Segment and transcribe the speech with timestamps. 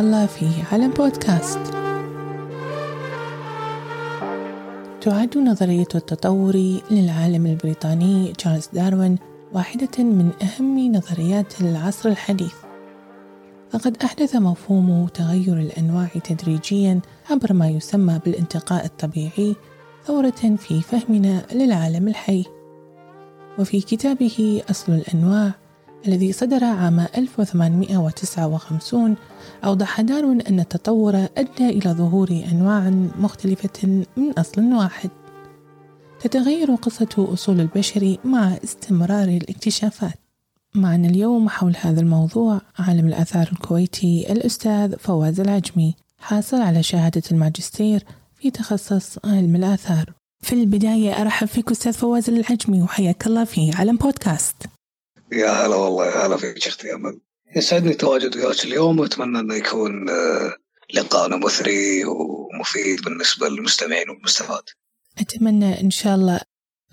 [0.00, 1.58] الله في عالم بودكاست.
[5.00, 9.18] تعد نظرية التطور للعالم البريطاني تشارلز داروين
[9.52, 12.54] واحدة من أهم نظريات العصر الحديث.
[13.70, 19.56] فقد أحدث مفهوم تغير الأنواع تدريجيا عبر ما يسمى بالانتقاء الطبيعي
[20.06, 22.44] ثورة في فهمنا للعالم الحي.
[23.58, 25.59] وفي كتابه أصل الأنواع
[26.06, 29.16] الذي صدر عام 1859
[29.64, 35.10] أوضح دارون أن التطور أدى إلى ظهور أنواع مختلفة من أصل واحد.
[36.20, 40.14] تتغير قصة أصول البشر مع استمرار الاكتشافات.
[40.74, 48.04] معنا اليوم حول هذا الموضوع عالم الآثار الكويتي الأستاذ فواز العجمي حاصل على شهادة الماجستير
[48.36, 50.12] في تخصص علم الآثار.
[50.42, 54.56] في البداية أرحب فيك أستاذ فواز العجمي وحياك الله في عالم بودكاست.
[55.32, 57.20] يا هلا والله يا هلا فيك أختي أمل
[57.56, 60.56] يسعدني تواجد وياك اليوم وأتمنى أنه يكون آه،
[60.94, 64.62] لقاءنا مثري ومفيد بالنسبة للمستمعين والمستفاد.
[65.18, 66.40] أتمنى إن شاء الله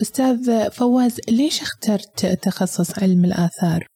[0.02, 3.88] أستاذ فواز ليش اخترت تخصص علم الآثار؟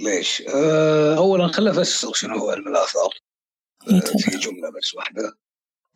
[0.00, 3.14] ليش؟ أه اولا خلينا نفسر شنو هو علم الآثار.
[3.88, 4.18] أه تفضل.
[4.18, 5.38] في جملة بس واحدة.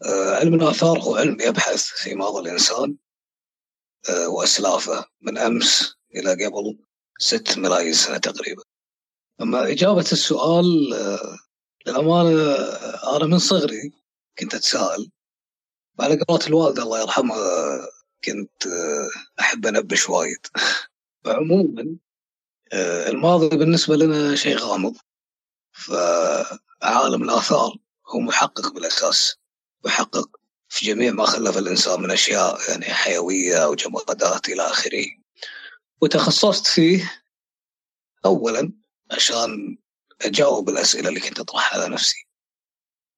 [0.05, 2.97] أه علم الآثار هو علم يبحث في ماضي الإنسان
[4.09, 6.79] أه وأسلافه من أمس إلى قبل
[7.19, 8.63] ست ملايين سنة تقريبا.
[9.41, 10.65] أما إجابة السؤال
[11.87, 12.55] للأمانة
[13.17, 13.93] أنا من صغري
[14.39, 15.11] كنت أتساءل
[16.01, 17.87] على قولة الوالدة الله يرحمها
[18.25, 18.67] كنت
[19.41, 20.47] أحب انبش وايد.
[21.25, 21.97] فعموما
[23.09, 24.97] الماضي بالنسبة لنا شيء غامض.
[25.73, 29.37] فعالم الآثار هو محقق بالأساس
[29.85, 30.31] محقق
[30.69, 35.07] في جميع ما خلف الإنسان من أشياء يعني حيوية أو جمادات إلى آخره
[36.01, 37.23] وتخصصت فيه
[38.25, 38.73] أولا
[39.11, 39.79] عشان
[40.23, 42.29] أجاوب الأسئلة اللي كنت أطرحها على نفسي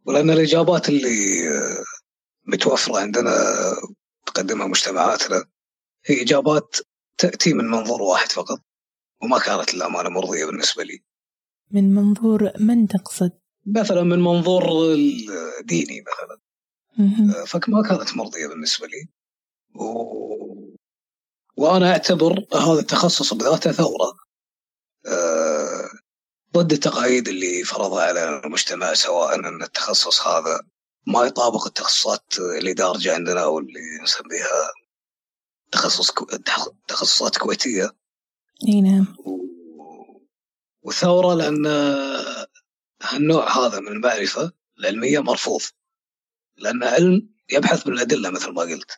[0.04, 1.84] ولأن الإجابات اللي آه،
[2.47, 3.32] متوفرة عندنا
[4.27, 5.44] تقدمها مجتمعاتنا
[6.06, 6.77] هي إجابات
[7.19, 8.62] تأتي من منظور واحد فقط
[9.22, 11.03] وما كانت للأمانة مرضية بالنسبة لي
[11.71, 13.33] من منظور من تقصد؟
[13.66, 14.93] مثلا من منظور
[15.60, 16.41] الديني مثلا
[16.99, 17.44] مهم.
[17.47, 19.09] فما كانت مرضية بالنسبة لي
[19.75, 20.50] و...
[21.60, 24.16] وأنا أعتبر هذا التخصص بذاته ثورة.
[25.06, 25.88] آه،
[26.54, 30.60] ضد التقاليد اللي فرضها على المجتمع سواء أن التخصص هذا
[31.06, 32.25] ما يطابق التخصصات
[32.59, 34.71] اللي دارجة عندنا أو اللي نسميها
[35.72, 36.25] تخصص كو...
[36.25, 37.91] تخ- تخصصات كويتية.
[38.69, 39.16] إي نعم.
[39.25, 40.21] و-
[40.82, 41.66] وثوره لأن
[43.03, 45.60] هالنوع هذا من المعرفة العلمية مرفوض
[46.56, 48.91] لأن علم يبحث بالأدلة مثل ما قلت.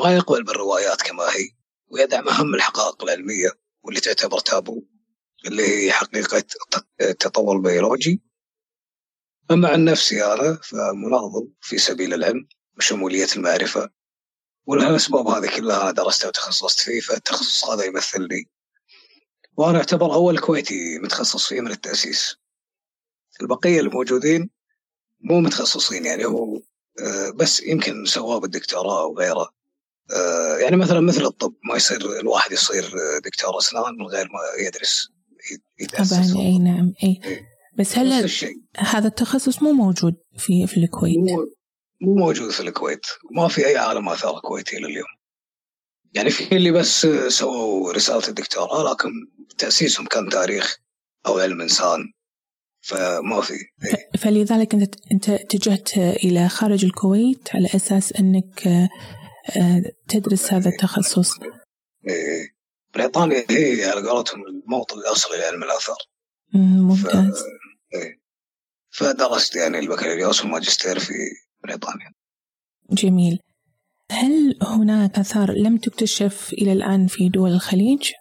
[0.00, 1.50] وما يقبل بالروايات كما هي
[1.88, 3.48] ويدعم أهم الحقائق العلمية
[3.82, 4.82] واللي تعتبر تابو
[5.46, 8.22] اللي هي حقيقة الت- التطور البيولوجي.
[9.50, 12.48] أما عن نفسي أنا فمناضل في سبيل العلم
[12.78, 13.90] وشمولية المعرفة
[14.66, 18.50] والاسباب هذه كلها أنا درستها وتخصصت فيه فالتخصص هذا يمثلني
[19.56, 22.36] وأنا أعتبر اول كويتي متخصص فيه من التأسيس.
[23.42, 24.50] البقية الموجودين
[25.20, 26.60] مو متخصصين يعني هو
[27.00, 29.50] آه، بس يمكن سواه بالدكتوراه أو غيره آه،
[30.60, 35.08] يعني مثلا مثل الطب ما يصير الواحد يصير آه، دكتور اسنان من غير ما يدرس
[35.98, 37.46] طبعا أي نعم أي إيه.
[37.78, 38.30] بس هل
[38.76, 41.46] هذا التخصص مو موجود في في الكويت؟ مو
[42.00, 45.06] مو موجود في الكويت ما في أي عالم آثار كويتي لليوم
[46.14, 49.10] يعني في اللي بس آه، سووا رسالة الدكتوراه لكن
[49.58, 50.76] تأسيسهم كان تاريخ
[51.26, 52.12] أو علم إنسان
[52.80, 54.18] فما في إيه.
[54.18, 58.88] فلذلك أنت أنت اتجهت إلى خارج الكويت على أساس أنك آه، آه،
[60.08, 61.30] تدرس هذا التخصص
[62.08, 62.56] إيه.
[62.94, 65.96] بريطانيا هي على قولتهم الموطن الأصلي لعلم الآثار
[66.54, 67.42] مم، ممتاز
[67.94, 68.20] إيه.
[68.90, 71.12] فدرست يعني البكالوريوس والماجستير في
[71.64, 72.12] بريطانيا
[72.90, 73.38] جميل
[74.10, 78.12] هل هناك آثار لم تكتشف إلى الآن في دول الخليج؟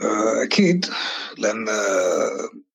[0.00, 0.86] آه، أكيد
[1.38, 1.66] لأن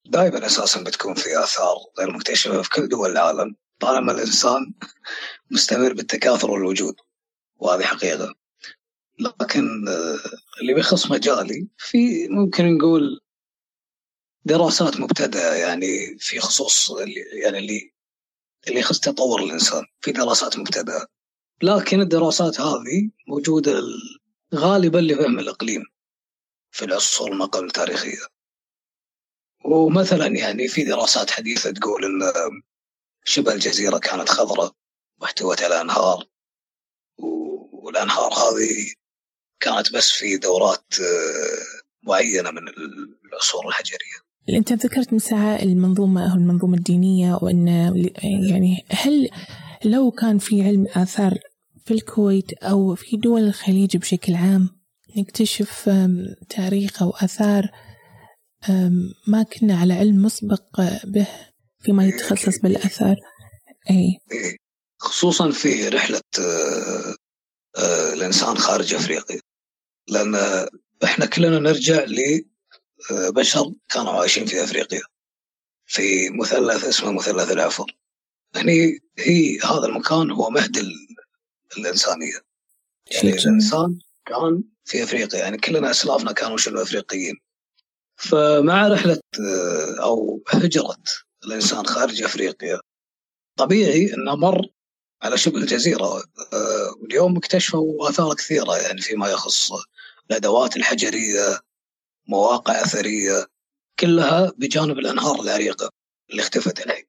[0.06, 4.74] دائما أساسا بتكون في آثار غير مكتشفة في كل دول العالم طالما الإنسان
[5.52, 6.96] مستمر بالتكاثر والوجود
[7.58, 8.36] وهذه حقيقه
[9.20, 10.20] لكن آه،
[10.62, 13.22] اللي بيخص مجالي في ممكن نقول
[14.46, 17.94] دراسات مبتدئه يعني في خصوص اللي يعني اللي
[18.68, 21.08] اللي يخص تطور الإنسان في دراسات مبتدئه
[21.64, 23.82] لكن الدراسات هذه موجودة
[24.56, 25.84] غالبا لفهم الإقليم
[26.72, 28.28] في العصور ما قبل التاريخية.
[29.66, 32.32] ومثلا يعني في دراسات حديثة تقول إن
[33.26, 34.76] شبه الجزيرة كانت خضراء
[35.22, 36.26] واحتوت على أنهار.
[37.72, 38.94] والأنهار هذه
[39.60, 42.62] كانت بس في دورات آه، معينة من
[43.32, 44.24] العصور الحجرية.
[44.50, 47.68] أنت ذكرت من ساعة المنظومة أو المنظومة الدينية وأن
[48.50, 49.30] يعني هل
[49.86, 51.40] لو كان في علم آثار
[51.86, 54.70] في الكويت أو في دول الخليج بشكل عام
[55.18, 55.90] نكتشف
[56.50, 57.70] تاريخ أو آثار
[59.28, 61.28] ما كنا على علم مسبق به
[61.80, 63.16] فيما يتخصص بالآثار؟
[63.90, 64.18] أي
[65.04, 67.16] خصوصا في رحلة آه،
[67.78, 69.40] آه، الإنسان خارج أفريقيا.
[70.08, 70.36] لأن
[71.04, 72.06] إحنا كلنا نرجع
[73.12, 75.02] لبشر كانوا عايشين في أفريقيا.
[75.86, 77.98] في مثلث اسمه مثلث العفر
[78.56, 80.78] يعني هي هذا المكان هو مهد
[81.78, 82.42] الإنسانية.
[83.12, 85.40] يعني الإنسان كان في أفريقيا.
[85.40, 87.36] يعني كلنا أسلافنا كانوا شنو أفريقيين.
[88.16, 90.98] فمع رحلة آه، أو هجرة
[91.46, 92.80] الإنسان خارج أفريقيا
[93.56, 94.73] طبيعي أنه مر
[95.24, 96.24] على شبه الجزيرة.
[96.54, 99.72] آه، واليوم اكتشفوا آثار كثيرة يعني فيما يخص
[100.32, 101.60] الأدوات الحجرية
[102.28, 103.48] مواقع أثرية
[104.00, 105.92] كلها بجانب الأنهار العريقة
[106.30, 107.06] اللي اختفت الحين.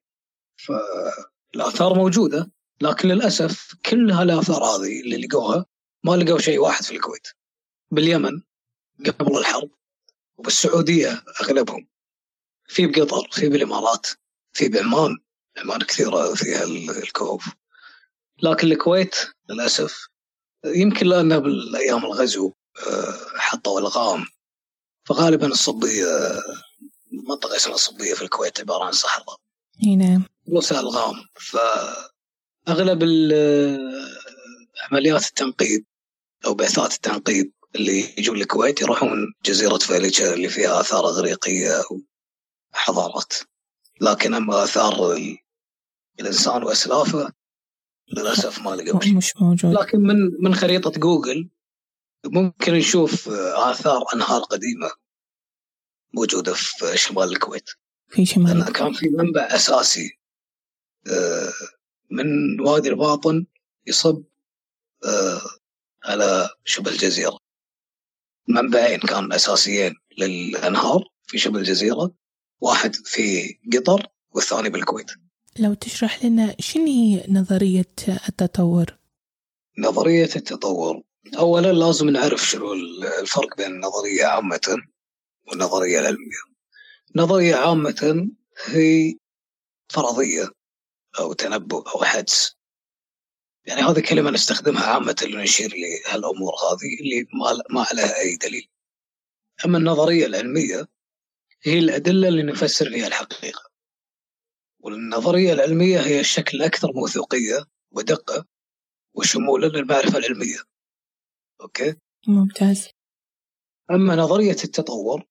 [0.55, 2.51] فالآثار موجودة
[2.81, 5.65] لكن للأسف كل هالآثار هذه اللي لقوها
[6.03, 7.27] ما لقوا شيء واحد في الكويت.
[7.91, 8.41] باليمن
[9.05, 9.69] قبل الحرب
[10.37, 11.87] وبالسعودية أغلبهم.
[12.67, 14.07] في بقطر في بالإمارات
[14.53, 15.17] في بعمان.
[15.57, 17.45] عمان كثيرة فيها الكهوف.
[18.43, 19.15] لكن الكويت
[19.49, 20.07] للأسف
[20.65, 22.53] يمكن لأنه بالأيام الغزو
[22.87, 24.25] آه، حطوا ألغام.
[25.07, 26.05] فغالبا الصبية
[27.11, 29.37] منطقة اسمها الصبية في الكويت عبارة عن صحراء.
[29.97, 30.23] نعم.
[30.47, 31.15] وسائل ألغام.
[31.35, 33.03] فأغلب
[34.91, 35.85] عمليات التنقيب
[36.45, 41.83] أو بعثات التنقيب اللي يجون الكويت يروحون جزيرة فيليتشا اللي فيها آثار إغريقية
[42.73, 43.33] وحضارات
[44.01, 45.17] لكن أما آثار
[46.19, 47.31] الإنسان وأسلافه
[48.13, 49.73] للأسف ما لقوا شيء مش موجود.
[49.73, 51.49] لكن من من خريطة جوجل
[52.25, 54.91] ممكن نشوف آثار أنهار قديمة
[56.13, 57.69] موجودة في شمال الكويت.
[58.09, 60.19] في شمال كان في منبع أساسي
[61.07, 61.53] آه،
[62.11, 63.45] من وادي الباطن
[63.87, 64.23] يصب
[65.05, 65.41] آه،
[66.05, 67.39] على شبه الجزيرة.
[68.47, 72.15] منبعين كان أساسيين للأنهار في شبه الجزيرة
[72.61, 75.11] واحد في قطر والثاني بالكويت.
[75.59, 77.95] لو تشرح لنا شنو هي نظرية
[78.29, 78.97] التطور؟
[79.77, 81.03] نظرية التطور.
[81.37, 82.73] أولا لازم نعرف شنو
[83.21, 84.77] الفرق بين النظرية عامة
[85.47, 86.37] والنظرية العلمية
[87.15, 88.29] نظرية عامة
[88.65, 89.15] هي
[89.89, 90.49] فرضية
[91.19, 92.55] أو تنبؤ أو حدس.
[93.65, 97.27] يعني هذه كلمة نستخدمها عامة لنشير لهالأمور هذه اللي
[97.69, 98.69] ما, لها أي دليل.
[99.65, 100.87] أما النظرية العلمية
[101.63, 103.74] هي الأدلة اللي نفسر فيها الحقيقة.
[104.85, 108.45] والنظرية العلمية هي الشكل الأكثر موثوقية ودقة
[109.13, 110.57] وشمولا للمعرفة العلمية.
[111.61, 111.95] أوكي؟
[112.27, 112.89] ممتاز.
[113.91, 115.23] أما نظرية التطور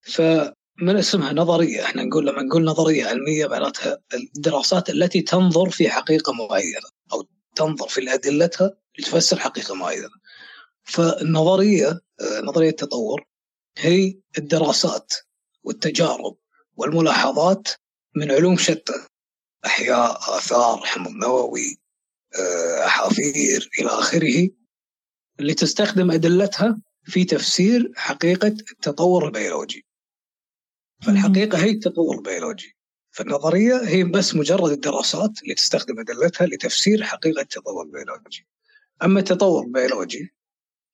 [0.00, 6.32] فمن اسمها نظرية؟ إحنا نقول لما نقول نظرية علمية معناتها الدراسات التي تنظر في حقيقة
[6.32, 7.26] معينة أو
[7.56, 10.08] تنظر في أدلتها لتفسر حقيقة معينة.
[10.82, 12.00] فالنظرية
[12.42, 13.26] نظرية التطور
[13.78, 15.12] هي الدراسات
[15.64, 16.36] والتجارب
[16.76, 17.68] والملاحظات
[18.16, 19.06] من علوم شتى
[19.66, 21.78] أحياء آثار حمض نووي
[22.38, 24.48] آه، أحافير إلى آخره
[25.40, 29.86] اللي تستخدم أدلتها في تفسير حقيقة التطور البيولوجي.
[31.02, 32.76] فالحقيقة هي التطور البيولوجي.
[33.10, 38.46] فالنظرية هي بس مجرد الدراسات اللي تستخدم أدلتها لتفسير حقيقة التطور البيولوجي.
[39.02, 40.34] أما التطور البيولوجي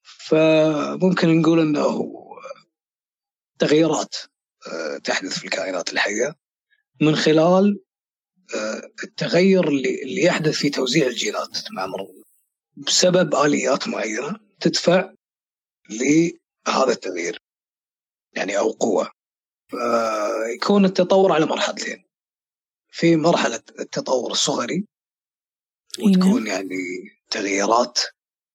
[0.03, 2.13] فممكن نقول أنه
[3.59, 4.17] تغييرات
[4.73, 6.37] آه، تحدث في الكائنات الحية.
[7.01, 7.81] من خلال
[8.55, 12.23] آه، التغير اللي يحدث في توزيع الجينات مع مرض
[12.77, 15.15] بسبب آليات معينة تدفع
[15.91, 17.43] لهذا التغيير
[18.33, 19.11] يعني أو قوة.
[20.55, 22.05] يكون التطور على مرحلتين.
[22.93, 24.87] في مرحلة التطور الصغري
[25.99, 26.77] وتكون يعني
[27.31, 27.99] تغييرات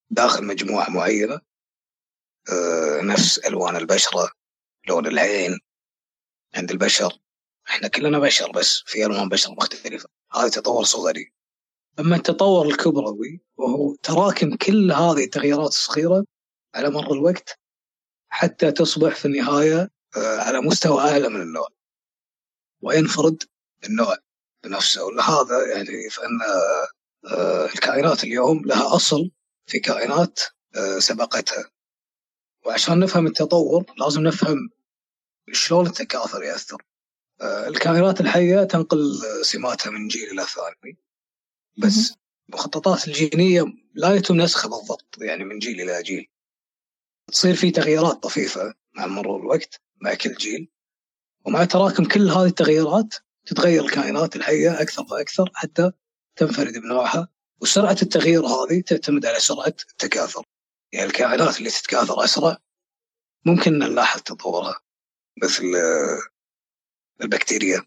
[0.10, 1.42] داخل مجموعة معينة
[2.52, 4.32] آه، نفس ألوان البشرة
[4.88, 5.60] لون العين
[6.56, 7.20] عند البشر.
[7.70, 10.10] إحنا كلنا بشر بس في ألوان بشر مختلفة.
[10.32, 11.34] هذا تطور صغري.
[12.00, 16.26] أما التطور الكبروي وهو تراكم كل هذه التغييرات الصغيرة
[16.76, 17.60] على مر الوقت
[18.30, 21.68] حتى تصبح في النهاية آه، على مستوى أعلى من النوع
[22.82, 23.44] وينفرد
[23.84, 24.18] النوع
[24.64, 25.04] بنفسه.
[25.04, 26.40] ولهذا يعني فإن
[27.32, 29.32] آه، الكائنات اليوم لها أصل
[29.66, 30.40] في كائنات
[30.76, 31.72] آه، سبقتها.
[32.66, 34.70] وعشان نفهم التطور لازم نفهم
[35.52, 36.84] شلون التكاثر يأثر.
[37.42, 40.98] الكائنات الحية تنقل سماتها من جيل إلى ثاني
[41.78, 42.14] بس
[42.50, 46.28] المخططات الجينية لا يتم نسخها بالضبط يعني من جيل إلى جيل.
[47.32, 50.72] تصير في تغييرات طفيفة مع مرور الوقت مع كل جيل
[51.46, 53.16] ومع تراكم كل هذه التغيرات
[53.46, 55.92] تتغير الكائنات الحية أكثر فأكثر حتى
[56.36, 57.28] تنفرد بنوعها
[57.62, 60.46] وسرعة التغيير هذه تعتمد على سرعة التكاثر.
[60.94, 62.58] يعني الكائنات اللي تتكاثر أسرع
[63.46, 64.80] ممكن نلاحظ تطورها
[65.44, 65.64] مثل
[67.22, 67.82] البكتيريا.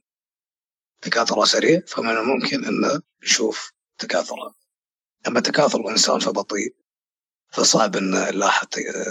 [1.03, 4.55] تكاثرها سريع فمن الممكن أن نشوف تكاثرها
[5.27, 6.77] أما تكاثر الإنسان فبطيء
[7.53, 8.69] فصعب أن نلاحظ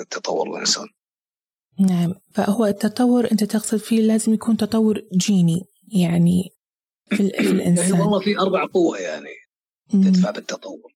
[0.10, 0.88] تطور الإنسان.
[1.80, 2.14] نعم.
[2.34, 6.50] فهو التطور أنت تقصد فيه لازم يكون تطور جيني يعني
[7.10, 7.90] في, في يعني الإنسان.
[7.90, 9.36] يعني والله في أربع قوة يعني
[9.92, 10.94] تدفع بالتطور.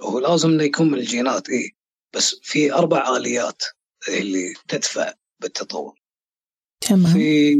[0.00, 1.70] وهو لازم إنه يكون من الجينات إيه.
[2.14, 3.62] بس في أربع آليات
[4.08, 5.94] اللي تدفع بالتطور.
[6.80, 7.12] تمام.
[7.12, 7.56] في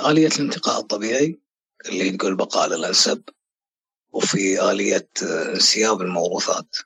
[0.00, 1.40] آلية الانتقاء الطبيعي
[1.86, 3.22] اللي تقول البقاء للأنسب
[4.12, 6.76] وفي آلية انسياب الموروثات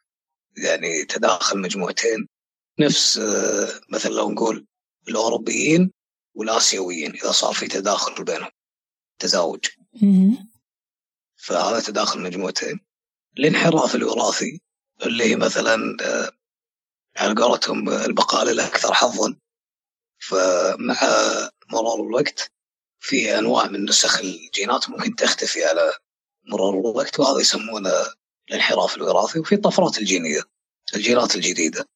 [0.56, 2.28] يعني تداخل مجموعتين
[2.80, 3.20] نفس
[3.90, 4.66] مثل لو نقول
[5.08, 5.92] الأوروبيين
[6.34, 8.50] والآسيويين إذا صار في تداخل بينهم
[9.18, 9.64] تزاوج.
[11.36, 12.80] فهذا تداخل مجموعتين.
[13.38, 14.60] الانحراف الوراثي
[15.06, 16.30] اللي هي مثلا آه،
[17.16, 19.36] على قولتهم البقاء للأكثر حظا.
[20.18, 20.96] فمع
[21.72, 22.52] مرور الوقت
[23.00, 25.92] في أنواع من نسخ الجينات ممكن تختفي على
[26.48, 27.90] مرور الوقت وهذا يسمونه
[28.48, 30.42] الانحراف الوراثي وفي الطفرات الجينية
[30.94, 31.88] الجينات الجديدة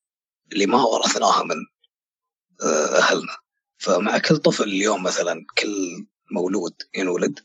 [0.52, 1.56] اللي ما ورثناها من
[2.62, 3.36] آه، أهلنا.
[3.78, 7.38] فمع كل طفل اليوم مثلا كل مولود ينولد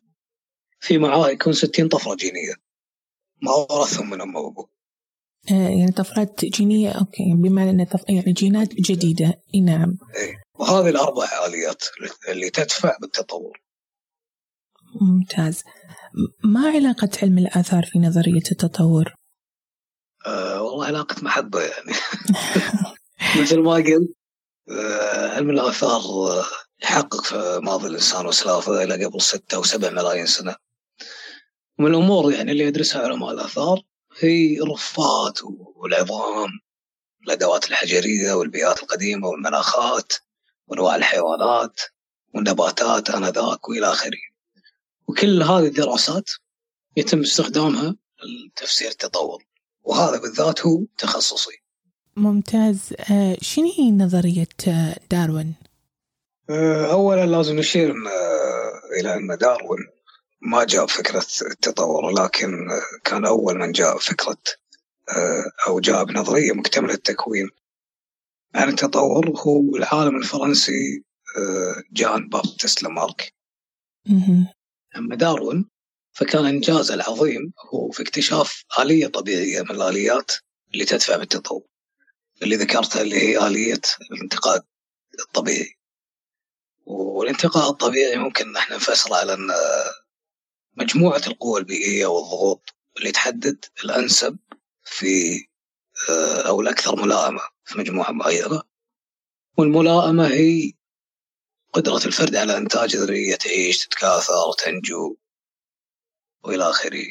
[0.79, 2.53] في معاه يكون 60 طفرة جينية.
[3.41, 4.69] ما ورثهم من أم وأبوه
[5.51, 8.09] آه يعني طفرات جينية أوكي بمعنى أن طف...
[8.09, 9.41] يعني جينات جديدة.
[9.55, 9.97] إي نعم.
[10.15, 10.43] إيه.
[10.59, 11.83] وهذه الأربع آليات
[12.29, 13.61] اللي تدفع بالتطور.
[15.01, 15.63] ممتاز.
[16.43, 19.15] ما علاقة علم الآثار في نظرية التطور؟
[20.25, 21.93] آه والله علاقة محبة يعني.
[23.41, 24.15] مثل ما قلت
[24.69, 26.45] آه علم الآثار آه،
[26.83, 30.55] يحقق في ماضي الإنسان وسلافه إلى قبل ستة أو سبع ملايين سنة.
[31.79, 33.81] من الأمور يعني اللي يدرسها علماء الآثار
[34.19, 35.39] هي الرفات
[35.75, 36.49] والعظام
[37.23, 40.13] الأدوات الحجرية والبيئات القديمة والمناخات.
[40.67, 41.81] وانواع الحيوانات
[42.33, 44.21] والنباتات آنذاك وإلى آخره.
[45.07, 46.29] وكل هذه الدراسات
[46.97, 49.43] يتم استخدامها لتفسير التطور
[49.83, 51.67] وهذا بالذات هو تخصصي.
[52.17, 55.53] ممتاز آه، شنو هي نظرية آه، داروين؟
[56.49, 57.95] آه، أولا لازم نشير
[58.99, 59.87] إلى أن داروين
[60.41, 62.67] ما جاب فكرة التطور ولكن
[63.03, 64.37] كان أول من جاء فكرة
[65.67, 67.49] أو جاء بنظرية مكتملة التكوين
[68.55, 71.03] عن التطور هو العالم الفرنسي
[71.37, 73.33] آه، جان بابتست لامارك
[74.95, 75.69] أما داروين
[76.13, 80.31] فكان إنجازه العظيم هو في اكتشاف آلية طبيعية من الآليات
[80.73, 81.63] اللي تدفع بالتطور
[82.41, 84.65] اللي ذكرتها اللي هي آلية الانتقاء
[85.19, 85.77] الطبيعي.
[86.85, 89.47] والانتقاء الطبيعي ممكن نحن نفسره على أن
[90.77, 94.37] مجموعة القوى البيئية والضغوط اللي تحدد الأنسب
[94.83, 95.45] في
[96.09, 97.41] آه، أو الأكثر ملائمة.
[97.67, 98.61] في مجموعة معينة
[99.57, 100.73] والملائمة هي
[101.73, 105.17] قدرة الفرد على إنتاج ذرية تعيش تتكاثر تنجو
[106.43, 107.07] وإلى آخره.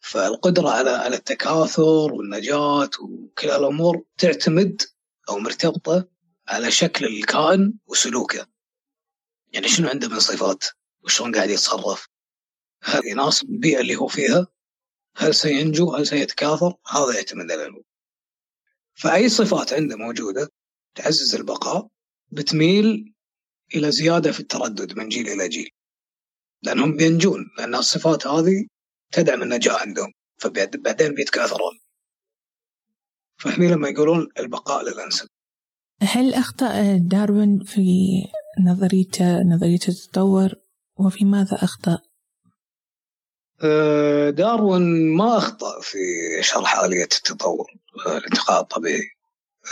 [0.00, 4.82] فالقدرة على على التكاثر والنجاة وكل الأمور تعتمد
[5.28, 6.08] أو مرتبطة
[6.48, 8.46] على شكل الكائن وسلوكه.
[9.52, 10.64] يعني شنو عنده من صفات؟
[11.02, 12.08] وشلون قاعد يتصرف؟
[12.82, 14.46] هل يناسب البيئة اللي هو فيها
[15.16, 17.84] هل سينجو؟ هل سيتكاثر؟ هذا يعتمد على العلوم
[18.96, 20.48] فأي صفات عنده موجودة
[20.94, 21.88] تعزز البقاء
[22.32, 23.14] بتميل
[23.74, 25.70] إلى زيادة في التردد من جيل إلى جيل.
[26.62, 28.66] لأنهم بينجون لأن الصفات هذه
[29.12, 31.78] تدعم النجاة عندهم فبعدين بيتكاثرون.
[33.36, 35.28] فهني لما يقولون البقاء للأنسب.
[36.02, 37.82] هل أخطأ داروين في
[38.66, 40.54] نظريته نظرية التطور
[40.96, 41.98] وفي ماذا أخطأ؟
[43.64, 45.98] آه، داروين ما أخطأ في
[46.40, 47.66] شرح آلية التطور.
[48.06, 49.10] الانتقاء الطبيعي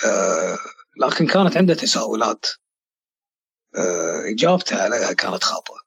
[0.07, 0.59] آه،
[0.97, 2.47] لكن كانت عنده تساؤلات
[4.25, 5.81] إجابته عليها كانت خاطئة.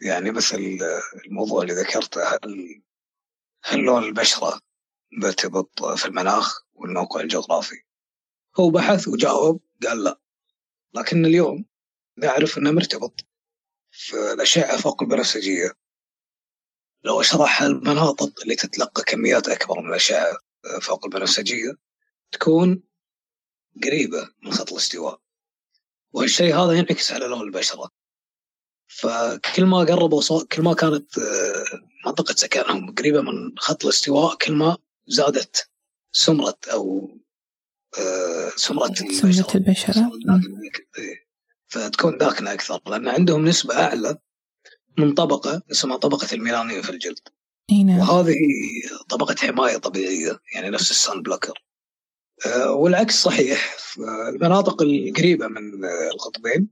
[0.00, 0.78] يعني مثل
[1.26, 2.82] الموضوع اللي ذكرته هل
[3.64, 4.60] هل لون البشرة
[5.12, 7.82] مرتبط في المناخ والموقع الجغرافي؟
[8.60, 10.20] هو بحث وجاوب قال لا.
[10.94, 11.64] لكن اليوم
[12.16, 13.20] نعرف إنه مرتبط
[13.90, 15.72] في الأشعة فوق البنفسجية.
[17.04, 20.38] لو اشرح المناطق اللي تتلقى كميات أكبر من الاشعه
[20.80, 21.72] فوق البنفسجية
[22.32, 22.82] تكون
[23.84, 25.20] قريبة من خط الاستواء.
[26.12, 27.90] والشيء هذا ينعكس على لون البشرة.
[28.86, 31.64] فكل ما قربوا صوت كل ما كانت آه،
[32.06, 35.70] منطقة سكنهم قريبة من خط الاستواء كل ما زادت
[36.12, 37.10] سمرة أو
[37.98, 40.10] آه، سمرة البشرة, البشرة.
[41.68, 44.18] فتكون داكنه أكثر لأن عندهم نسبة أعلى
[44.98, 47.28] من طبقة اسمها طبقة الميلانين في الجلد.
[47.70, 47.98] نعم.
[47.98, 48.36] وهذه
[49.08, 51.62] طبقة حماية طبيعية يعني نفس ال sunblocker
[52.46, 53.76] آه، والعكس صحيح.
[54.28, 56.68] المناطق القريبة من القطبين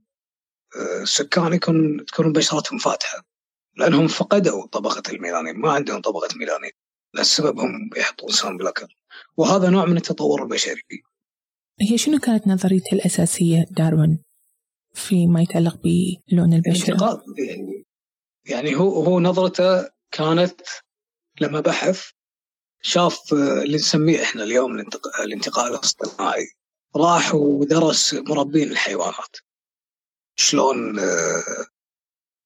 [0.75, 3.25] آه، السكان يكون تكون بشرتهم فاتحة
[3.77, 5.55] لأنهم فقدوا طبقة الميلانين.
[5.55, 6.71] ما عندهم طبقة ميلانين
[7.13, 8.97] للسبب هم يحطون sunblocker
[9.37, 10.81] وهذا نوع من التطور البشري.
[11.81, 14.19] هي شنو كانت نظريته الأساسية داروين
[14.93, 15.77] فيما يتعلق
[16.31, 17.85] بلون البشرة؟ يعني
[18.49, 20.61] يعني هو هو نظرته كانت
[21.41, 22.09] لما بحث
[22.81, 26.47] شاف آه، اللي نسميه إحنا اليوم الانتق- الانتقال الأصطناعي.
[26.95, 29.35] راح ودرس مربين الحيوانات.
[30.35, 31.43] شلون آه،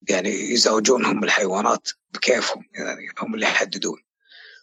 [0.09, 3.97] يعني يزوجونهم الحيوانات بكيفهم يعني هم اللي يحددون.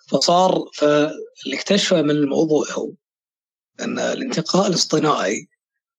[0.08, 2.92] فصار فاللي اكتشفه من الموضوع هو
[3.80, 5.48] إن الانتقاء الأصطناعي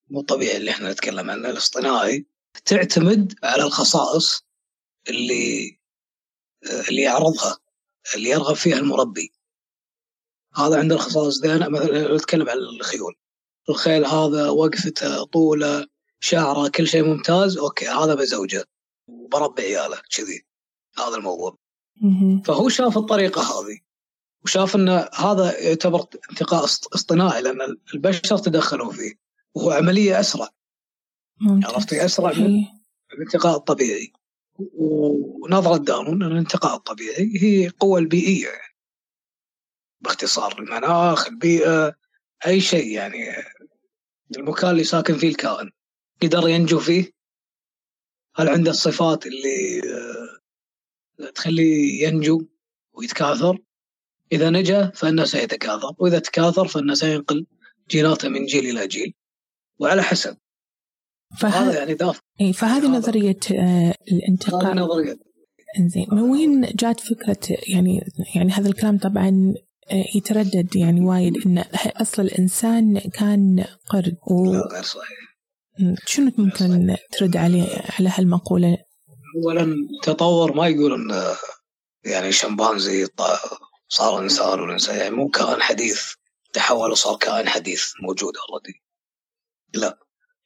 [0.09, 2.25] مو طبيعي اللي إحنا نتكلم عنه الأصطناعي
[2.65, 4.43] تعتمد على الخصائص
[5.09, 5.79] اللي
[6.89, 7.57] اللي يعرضها.
[8.15, 9.31] اللي يرغب فيها المربي.
[10.55, 13.15] هذا عنده الخصائص دي أنا مثلا نتكلم عن الخيول.
[13.69, 15.87] الخيل هذا وقفته طوله
[16.19, 18.65] شعره كل شيء ممتاز أوكي هذا بزوجة.
[19.07, 20.45] وبربي عياله كذي.
[20.97, 21.57] هذا الموضوع.
[22.45, 23.79] فهو شاف الطريقة هذه.
[24.43, 29.13] وشاف ان هذا يعتبر انتقاء اصط- اصطناعي لأن البشر تدخلوا فيه.
[29.53, 30.49] وهو عملية أسرع.
[31.41, 31.71] ممتاز.
[31.73, 32.63] عرفتي؟ أسرع من-.
[33.13, 34.13] الانتقاء الطبيعي.
[34.57, 38.77] ونظرة دارون أن الانتقاء الطبيعي هي القوة البيئية يعني.
[40.01, 41.95] باختصار المناخ البيئة
[42.47, 43.25] أي شيء يعني
[44.37, 45.71] المكان اللي ساكن فيه الكائن
[46.21, 47.11] قدر ينجو فيه
[48.35, 49.81] هل عنده الصفات اللي
[51.19, 52.45] آه، تخليه ينجو
[52.93, 53.57] ويتكاثر
[54.31, 57.45] إذا نجا فإنه سيتكاثر وإذا تكاثر فإنه سينقل
[57.89, 59.13] جيناته من جيل إلى جيل
[59.79, 60.37] وعلى حسب
[61.39, 65.17] فهذا يعني دافع إيه فهذه هذا- نظرية آه، هذه الانتقاء نظرية.
[65.79, 66.07] إنزين.
[66.11, 68.01] من وين جات فكرة يعني
[68.35, 69.53] يعني هذا الكلام طبعا
[69.91, 71.57] آه، يتردد يعني وايد إن
[72.01, 74.17] أصل الإنسان كان قرد.
[74.53, 75.17] لا غير صحيح.
[76.05, 77.67] وشنو ممكن ترد عليه
[77.99, 78.77] على هالمقولة؟
[79.45, 81.35] اولا تطور ما يقول إن
[82.05, 83.07] يعني شمبانزي
[83.89, 86.01] صار إنسان والإنسان يعني مو كائن حديث.
[86.53, 88.83] تحول وصار كائن حديث موجود اوريدي
[89.73, 89.97] لا.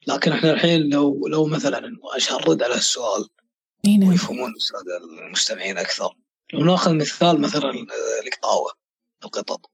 [0.08, 3.28] لكن إحنا الحين لو لو مثلا عشان نرد على السؤال
[3.86, 4.10] نعم.
[4.10, 6.16] ويفهمون الساده المستمعين أكثر
[6.54, 7.72] لو ناخذ مثال مثلا
[8.26, 8.72] القطاوه
[9.24, 9.70] القطط.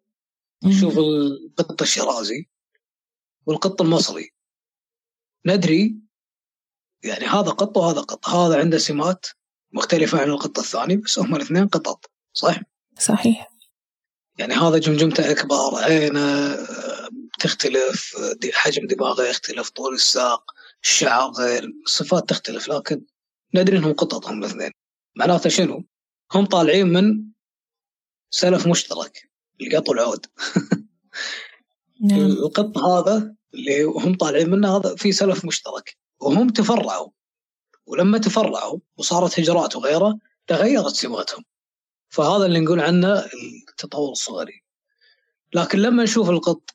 [0.80, 2.48] شوف القط الشرازي
[3.46, 4.32] والقط المصري.
[5.46, 5.96] ندري
[7.04, 9.26] يعني هذا قط وهذا قط هذا عنده سمات
[9.72, 12.60] مختلفة عن القط الثاني بس هم الاثنين قطط صح؟
[13.00, 13.50] صحيح.
[14.38, 16.58] يعني هذا جمجمته أكبر عينه
[17.40, 20.52] تختلف دي- حجم دماغه يختلف طول الساق
[20.84, 23.02] الشعر غير الصفات تختلف لكن
[23.56, 24.72] ندري إنهم قطط هم الاثنين.
[25.16, 25.84] معناته شنو؟
[26.34, 27.24] هم طالعين من
[28.30, 29.30] سلف مشترك
[29.62, 30.26] القط والعود
[32.02, 32.20] نعم.
[32.20, 37.10] القط هذا اللي هم طالعين منه هذا في سلف مشترك وهم تفرعوا.
[37.86, 41.44] ولما تفرعوا وصارت هجرات وغيره تغيرت سماتهم.
[42.10, 43.26] فهذا اللي نقول عنه
[43.70, 44.64] التطور الصغري
[45.54, 46.70] لكن لما نشوف القط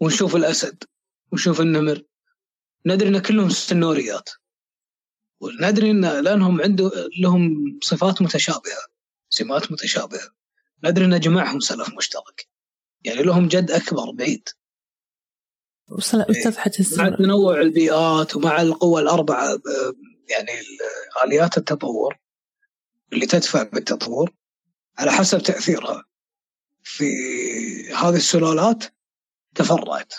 [0.00, 0.84] ونشوف الأسد
[1.32, 2.02] ونشوف النمر.
[2.86, 4.30] ندري إن كلهم سنوريات.
[5.40, 8.86] وندري إن لأنهم عنده لهم صفات متشابهة
[9.30, 10.30] سمات متشابهة.
[10.84, 12.48] ندري إن جمعهم سلف مشترك.
[13.04, 14.48] يعني لهم جد أكبر بعيد.
[15.88, 19.94] وصل استطحت مع تنوع البيئات ومع القوى الأربعة آه،
[20.30, 20.52] يعني
[21.24, 22.18] آليات التطور
[23.12, 24.34] اللي تدفع بالتطور
[24.98, 26.04] على حسب تأثيرها.
[26.82, 27.04] في
[27.92, 28.84] هذه السلالات
[29.54, 30.14] تفرعت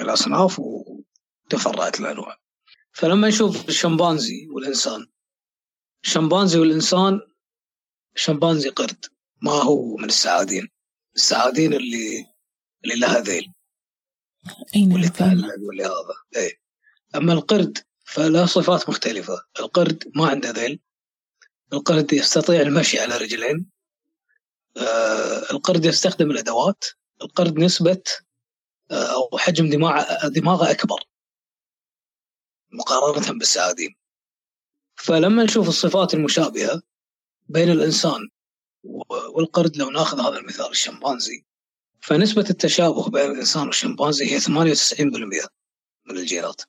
[0.00, 2.38] الأصناف وتفرعت الأنواع
[2.92, 5.06] فلما نشوف الشمبانزي والإنسان
[6.04, 7.20] الشمبانزي والإنسان
[8.16, 9.04] الشمبانزي قرد.
[9.42, 10.68] ما هو من السعادين؟
[11.16, 12.26] السعادين اللي
[12.84, 13.52] اللي لها ذيل.
[14.46, 15.08] نعم واللي.
[15.08, 16.14] تعلق واللي هذا.
[16.36, 16.60] اي
[17.14, 19.42] أما القرد فله صفات مختلفة.
[19.60, 20.80] القرد ما عنده ذيل.
[21.72, 23.70] القرد يستطيع المشي على رجلين.
[24.76, 26.84] آه القرد يستخدم الأدوات.
[27.22, 28.02] القرد نسبة
[28.90, 31.04] آه أو حجم دماغه دماغه أكبر.
[32.72, 33.96] مقارنة بالسعادين
[34.96, 36.82] فلما نشوف الصفات المشابهة
[37.48, 38.28] بين الإنسان
[39.34, 41.44] والقرد لو ناخذ هذا المثال الشمبانزي
[42.00, 44.50] فنسبة التشابه بين الإنسان والشمبانزي هي 98%
[46.06, 46.62] من الجينات.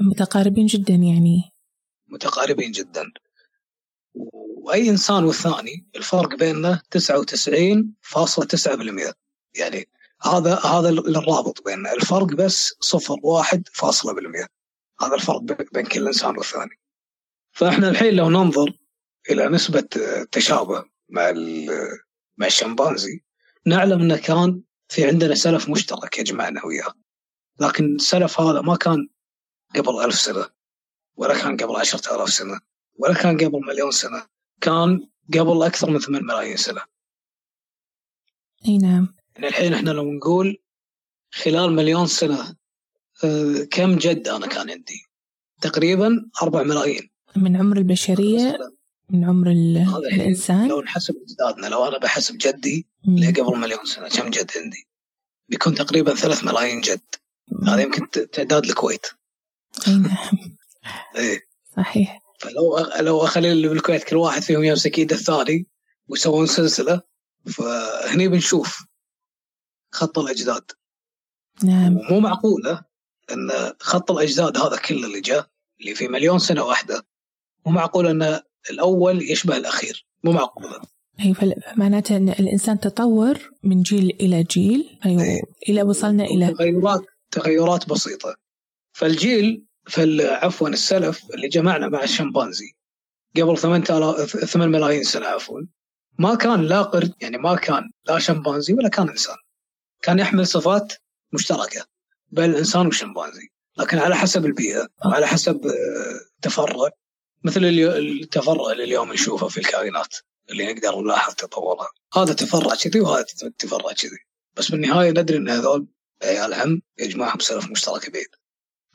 [0.00, 1.52] متقاربين جدا يعني.
[2.08, 3.12] متقاربين جدا.
[4.14, 9.12] وأي إنسان والثاني الفرق بيننا 99.9%
[9.54, 9.88] يعني
[10.22, 14.46] هذا هذا الرابط بين الفرق بس صفر واحد فاصلة بالمئة.
[15.00, 16.80] هذا الفرق بين كل إنسان والثاني.
[17.52, 18.72] فإحنا الحين لو ننظر
[19.30, 19.88] إلى نسبة
[20.32, 21.32] تشابه مع
[22.38, 23.22] مع الشمبانزي
[23.66, 26.94] نعلم أنه كان في عندنا سلف مشترك يجمعنا وياه.
[27.60, 29.08] لكن السلف هذا ما كان
[29.76, 30.46] قبل ألف سنة
[31.16, 32.60] ولا كان قبل عشرة آلاف سنة
[32.98, 34.26] ولا كان قبل مليون سنة
[34.60, 36.82] كان قبل أكثر من 8 ملايين سنة.
[38.66, 39.14] أي نعم.
[39.36, 40.58] يعني الحين إحنا لو نقول
[41.30, 42.56] خلال مليون سنة
[43.24, 45.02] آه، كم جد أنا كان عندي؟
[45.60, 47.10] تقريبا 4 ملايين.
[47.36, 48.58] من عمر البشرية
[49.10, 54.30] من عمر الإنسان؟ لو نحسب أجدادنا لو أنا بحسب جدي اللي قبل مليون سنة كم
[54.30, 54.88] جد عندي؟
[55.48, 57.00] بيكون تقريبا 3 ملايين جد.
[57.66, 59.06] هذا يمكن تعداد الكويت.
[59.88, 60.16] أي نعم.
[61.16, 61.40] إيه.
[61.76, 62.20] صحيح.
[62.38, 65.66] فلو لو أخلي اللي بالكويت كل واحد فيهم يمسك ايد الثاني
[66.08, 67.00] ويسوون سلسلة
[67.46, 68.89] فهني بنشوف.
[69.92, 70.62] خط الأجداد.
[71.64, 71.98] نعم.
[72.10, 72.82] مو معقوله
[73.32, 75.46] إن خط الأجداد هذا كله اللي جاء
[75.80, 77.06] اللي في مليون سنة واحدة
[77.66, 80.06] مو معقول إن الأول يشبه الأخير.
[80.24, 80.80] مو معقوله
[81.20, 87.88] أي فمعناته إن الإنسان تطور من جيل إلى جيل أيوه إلى وصلنا إلى تغيرات تغيرات
[87.88, 88.36] بسيطة.
[88.92, 89.64] فالجيل
[90.20, 92.72] عفوا السلف اللي جمعنا مع الشمبانزي
[93.36, 95.60] قبل 8000 ملايين سنة عفوا
[96.18, 99.36] ما كان لا قرد يعني ما كان لا شمبانزي ولا كان إنسان.
[100.02, 100.92] كان يحمل صفات
[101.32, 101.86] مشتركة
[102.28, 106.90] بين الإنسان والشمبانزي لكن على حسب البيئة وعلى حسب آه،
[107.44, 110.16] مثل التفرع اللي اليوم نشوفه في الكائنات
[110.50, 111.88] اللي نقدر نلاحظ تطورها.
[112.14, 113.24] هذا تفرع كذي وهذا
[113.58, 114.18] تفرع كذي.
[114.56, 115.86] بس بالنهاية ندري إن هذول
[116.22, 118.28] عيال عم يجمعهم سلف مشترك بعيد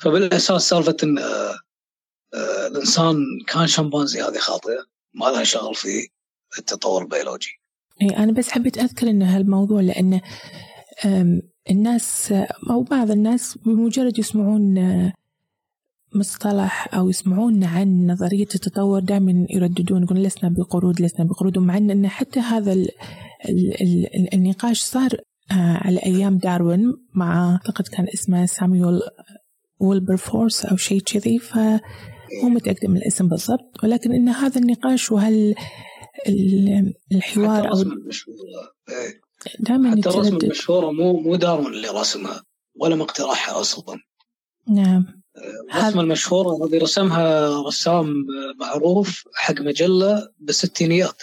[0.01, 1.59] فبالأساس سالفة إن آه،
[2.33, 3.15] آه، الإنسان
[3.47, 6.09] كان شمبانزي هذه خاطئة ما لها شغل في
[6.59, 7.61] التطور البيولوجي.
[8.01, 10.21] اي أنا بس حبيت أذكر ان هالموضوع لأن
[11.71, 12.33] الناس
[12.69, 15.13] أو بعض الناس بمجرد يسمعون آه،
[16.15, 22.07] مصطلح أو يسمعون عن نظرية التطور دائما يرددون يقولون لسنا بقرود لسنا بقرود ومع ان
[22.07, 22.89] حتى هذا ال
[23.49, 25.09] ال ال النقاش صار
[25.51, 29.01] على أيام داروين مع أعتقد كان اسمه ساميول
[29.79, 31.79] ويلبرفورس أو شيء كذي فمو
[32.43, 35.55] متأكدة من الاسم بالضبط ولكن إن هذا النقاش وهل
[37.11, 37.83] الحوار أو
[39.59, 42.43] دائما حتى الرسم المشهورة مو مو دارون اللي رسمها
[42.75, 43.99] ولا مقترحها أصلا.
[44.67, 45.05] نعم.
[45.73, 48.13] الرسمة المشهورة هذه رسمها رسام
[48.59, 51.21] معروف حق مجلة بالستينيات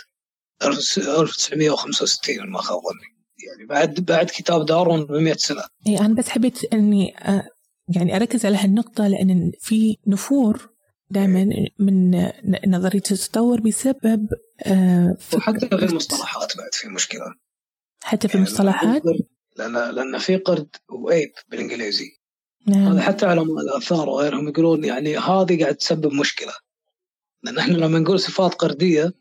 [0.62, 3.12] 1965 ما خاب ظني.
[3.48, 5.62] يعني بعد بعد كتاب دارون ب 100 سنة.
[5.86, 7.14] إي أنا بس حبيت إني
[7.88, 10.68] يعني أركز على هالنقطة لأن في نفور
[11.10, 12.30] دائما من
[12.66, 14.28] نظرية التطور بسبب
[14.66, 17.34] آه وحتى في المصطلحات بعد في مشكلة.
[18.02, 19.02] حتى في المصطلحات؟
[19.56, 22.18] لأن لأن في قرد وأيب بالإنجليزي.
[22.66, 22.92] نعم.
[22.92, 26.52] هذا حتى علماء الآثار وغيرهم يقولون يعني هذه قاعد تسبب مشكلة.
[27.42, 29.12] لأن إحنا لما نقول صفات قردية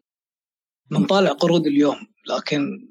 [0.92, 2.88] بنطالع قرود اليوم لكن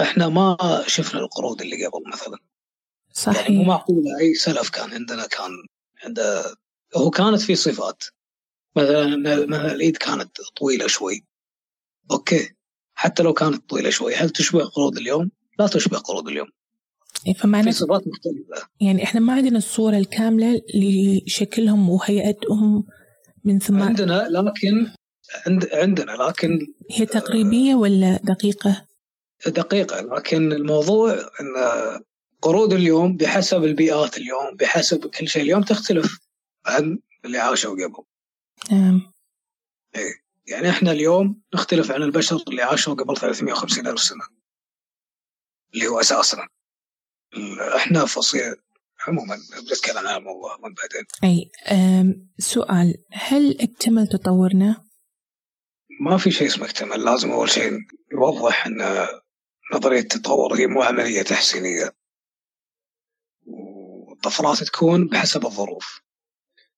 [0.00, 2.38] إحنا ما شفنا القرود اللي قبل مثلا.
[3.12, 5.50] صحيح يعني مو معقول أي سلف كان عندنا كان
[6.04, 6.56] عنده
[6.96, 8.04] هو كانت في صفات.
[8.76, 9.16] مثلا
[9.46, 11.26] مثلا الإيد كانت طويلة شوي.
[12.10, 12.54] أوكي.
[12.96, 16.48] حتى لو كانت طويلة شوي هل تشبه قرود اليوم؟ لا تشبه قرود اليوم.
[17.26, 18.68] إيه، فمعنى في صفات مختلفة.
[18.80, 22.84] يعني إحنا ما عندنا الصورة الكاملة لشكلهم وهيئتهم
[23.44, 24.90] من ثم عندنا لكن
[25.46, 26.58] عند عندنا لكن
[26.90, 28.86] هي تقريبية ولا دقيقة؟
[29.46, 31.54] دقيقة لكن الموضوع إن
[32.42, 35.42] قرود اليوم بحسب البيئات اليوم بحسب كل شيء.
[35.42, 36.18] اليوم تختلف
[36.66, 38.04] عن اللي عاشوا قبل.
[38.70, 39.12] نعم.
[39.96, 40.25] إيه.
[40.46, 44.24] يعني إحنا اليوم نختلف عن البشر اللي عاشوا قبل 350 ألف سنة
[45.74, 46.48] اللي هو أساسنا
[47.76, 48.54] إحنا فصيل
[49.08, 49.36] عموما
[49.70, 51.06] بنتكلم عن الموضوع من بعدين.
[51.24, 51.50] أي
[52.38, 54.84] سؤال هل اكتمل تطورنا؟
[56.00, 57.72] ما في شيء اسمه اكتمل لازم أول شيء
[58.12, 59.06] يوضح إن
[59.74, 61.92] نظرية التطور هي مو عملية تحسينية.
[64.12, 66.00] الطفرات تكون بحسب الظروف.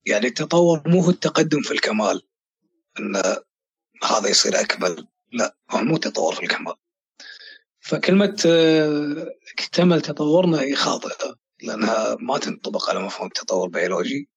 [0.07, 2.23] يعني التطور مو هو التقدم في الكمال
[2.99, 3.23] إن
[4.05, 5.07] هذا يصير أكمل.
[5.33, 6.75] لا هو مو تطور في الكمال
[7.81, 14.29] فكلمة آه، اكتمل تطورنا هي خاطئة لأنها ما تنطبق على مفهوم التطور البيولوجي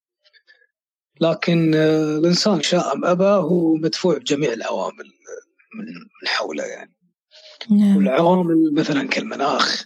[1.22, 5.12] لكن آه، الإنسان شاء أم أبى هو مدفوع بجميع العوامل
[5.76, 6.96] من حوله يعني.
[7.72, 7.98] نعم.
[7.98, 9.86] والعوامل مثلا كالمناخ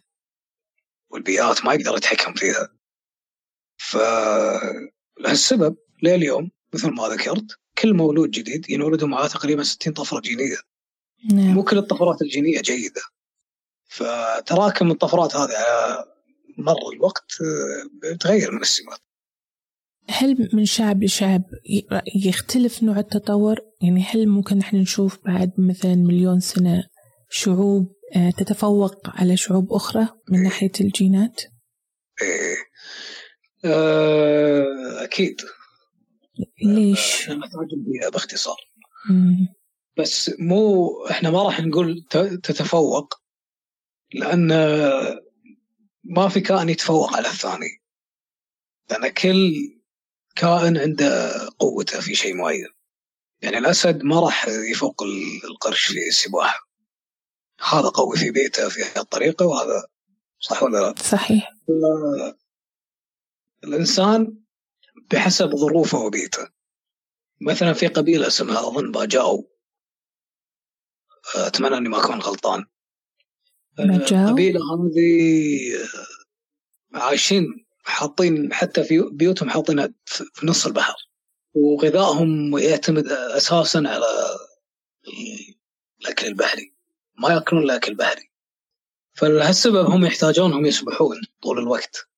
[1.09, 2.69] والبيئات ما يقدر يتحكم فيها.
[3.77, 10.57] فلهالسبب لليوم مثل ما ذكرت كل مولود جديد ينولد معاه تقريبا 60 طفرة جينيه
[11.33, 11.53] نعم.
[11.53, 13.01] مو كل الطفرات الجينية جيدة
[13.87, 16.05] فتراكم الطفرات هذه على
[16.57, 17.31] مر الوقت
[18.03, 18.99] بتغير من السمات
[20.09, 21.43] هل من شعب لشعب
[22.15, 26.83] يختلف نوع التطور؟ يعني هل ممكن إحنا نشوف بعد مثلا مليون سنة
[27.29, 31.41] شعوب آه، تتفوق على شعوب أخرى من ناحية الجينات؟
[32.21, 32.55] إيه
[33.65, 35.41] آه، أكيد
[36.61, 38.57] ليش؟ البيئة باختصار.
[39.97, 42.05] بس مو إحنا ما راح نقول
[42.43, 43.13] تتفوق
[44.13, 44.47] لأن
[46.03, 47.81] ما في كائن يتفوق على الثاني.
[48.89, 49.53] لأن كل
[50.35, 52.67] كائن عنده قوته في شيء معين.
[53.41, 55.03] يعني الأسد ما راح يفوق
[55.49, 56.69] القرش في السباحة
[57.71, 59.87] هذا قوي في بيته في الطريقة وهذا
[60.39, 61.51] صح ولا لا؟ صحيح.
[63.63, 64.44] الإنسان
[65.11, 66.47] بحسب ظروفه وبيئته
[67.41, 69.51] مثلا في قبيلة اسمها أظن باجاو.
[71.35, 72.65] أتمنى إني ما أكون غلطان.
[73.79, 75.87] القبيلة هذه
[76.93, 80.95] عايشين حاطين حتى في بيوتهم حاطينها في نص البحر.
[81.53, 84.05] وغذائهم يعتمد أساسا على
[86.01, 86.75] الأكل البحري.
[87.17, 88.31] ما يأكلون الأكل البحري.
[89.13, 92.09] فلهالسبب هم يحتاجونهم يسبحون طول الوقت.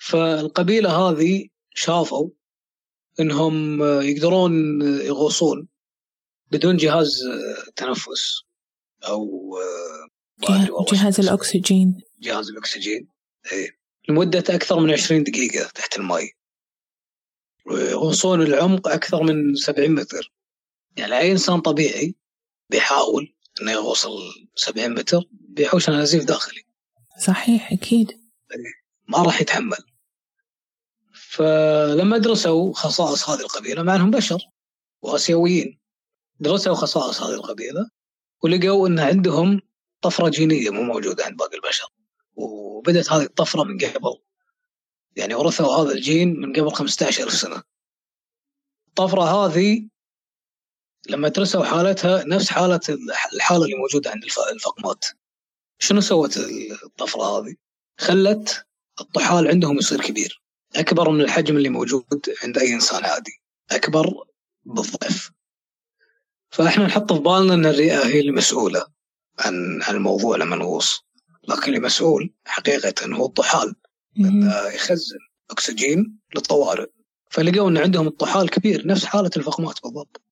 [0.00, 2.30] فالقبيلة هذه شافوا
[3.20, 5.68] إنهم يقدرون يغوصون
[6.50, 7.22] بدون جهاز
[7.76, 8.42] تنفس
[9.04, 9.54] أو
[10.92, 12.00] جهاز الأكسجين.
[12.20, 13.08] جهاز الأكسجين.
[13.52, 13.80] إيه.
[14.08, 16.30] لمدة أكثر من 20 دقيقة تحت الماء.
[17.66, 20.32] ويغوصون العمق أكثر من 70 متر.
[20.96, 22.14] يعني أي إنسان طبيعي
[22.70, 24.06] بيحاول إنه يغوص
[24.56, 26.62] 70 متر بيحوش نزيف داخلي.
[27.18, 28.20] صحيح أكيد.
[29.08, 29.89] ما راح يتحمل.
[31.30, 34.38] فلما درسوا خصائص هذه القبيلة مع أنهم بشر
[35.02, 35.80] وآسيويين
[36.40, 37.90] درسوا خصائص هذه القبيلة
[38.42, 39.60] ولقوا أن عندهم
[40.02, 41.88] طفرة جينية مو موجودة عند باقي البشر
[42.34, 44.20] وبدت هذه الطفرة من قبل.
[45.16, 47.62] يعني ورثوا هذا الجين من قبل 15 ألف سنة.
[48.88, 49.88] الطفرة هذه
[51.08, 52.80] لما درسوا حالتها نفس حالة
[53.34, 55.04] الحالة اللي موجودة عند الفقمات.
[55.78, 56.36] شنو سوت
[56.82, 57.54] الطفرة هذه؟
[57.98, 58.66] خلت
[59.00, 60.40] الطحال عندهم يصير كبير.
[60.76, 62.04] أكبر من الحجم اللي موجود
[62.42, 63.42] عند أي إنسان عادي.
[63.70, 64.14] أكبر
[64.64, 65.30] بالضعف.
[66.50, 68.86] فإحنا نحط في بالنا أن الرئة هي المسؤولة
[69.38, 71.04] عن الموضوع لما نغوص.
[71.48, 73.74] لكن المسؤول حقيقة هو الطحال.
[74.74, 75.18] يخزن
[75.50, 76.86] أكسجين للطوارئ.
[77.30, 80.22] فلقوا أن عندهم الطحال كبير نفس حالة الفقمات بالضبط.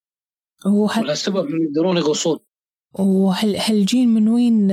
[0.65, 1.03] وهل...
[1.03, 2.39] ولهالسبب يقدرون يغوصون.
[2.93, 4.71] وهل هالجين من وين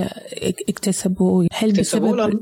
[0.69, 2.41] اكتسبوا؟ هل بسبب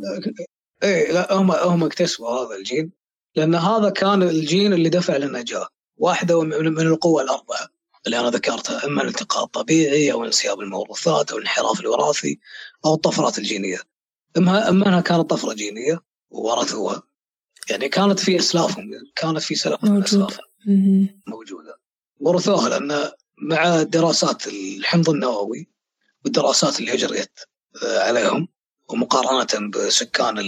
[0.83, 2.93] إيه لا هم هم اكتسبوا هذا الجين.
[3.37, 7.69] لأن هذا كان الجين اللي دفع للنجاه واحدة من القوى الأربعة
[8.07, 12.41] اللي أنا ذكرتها أما الالتقاء الطبيعي أو انسياب الموروثات أو الانحراف الوراثي
[12.85, 13.79] أو الطفرات الجينية.
[14.37, 17.03] اما أما أنها كانت طفرة جينية وورثوها.
[17.71, 20.45] يعني كانت في أسلافهم كانت في سلف من اسلافهم
[21.27, 21.79] موجودة.
[22.21, 25.69] ورثوها لأن مع دراسات الحمض النووي
[26.25, 27.41] والدراسات اللي أجريت
[27.83, 28.49] آه، عليهم
[28.89, 30.39] ومقارنة بسكان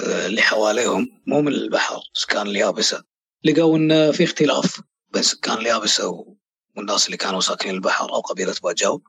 [0.00, 3.04] اللي حواليهم مو من البحر سكان اليابسة.
[3.44, 4.80] لقوا إن في اختلاف
[5.12, 6.24] بين سكان اليابسة
[6.76, 9.02] والناس اللي كانوا ساكنين البحر أو قبيلة باجاو.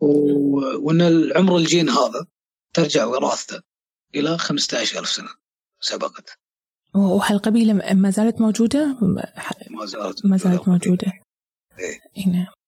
[0.00, 2.26] وإن العمر الجين هذا
[2.74, 3.62] ترجع وراثته
[4.14, 5.28] إلى 15000 سنة
[5.80, 6.38] سبقت.
[6.94, 8.96] وهالقبيله ما زالت موجودة؟
[9.70, 11.12] ما زالت ما زالت موجودة.
[11.78, 12.46] إيه؟ نعم.
[12.46, 12.61] آه،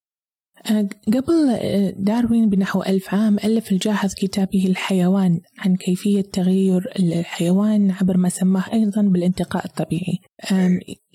[1.14, 8.16] قبل آه، داروين بنحو ألف عام ألف الجاحظ كتابه الحيوان عن كيفية تغير الحيوان عبر
[8.16, 10.18] ما سماه أيضا بالانتقاء الطبيعي.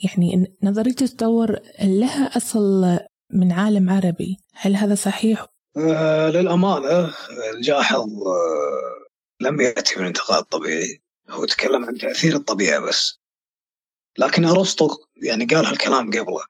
[0.03, 2.99] يعني نظرية التطور لها أصل
[3.33, 4.37] من عالم عربي.
[4.53, 5.45] هل هذا صحيح؟
[5.77, 7.13] آه للأمانة
[7.55, 11.01] الجاحظ آه لم يأتي من الانتقاء الطبيعي.
[11.29, 13.19] هو تكلم عن تأثير الطبيعة بس.
[14.17, 14.89] لكن أرسطو
[15.23, 16.43] يعني قال هالكلام قبله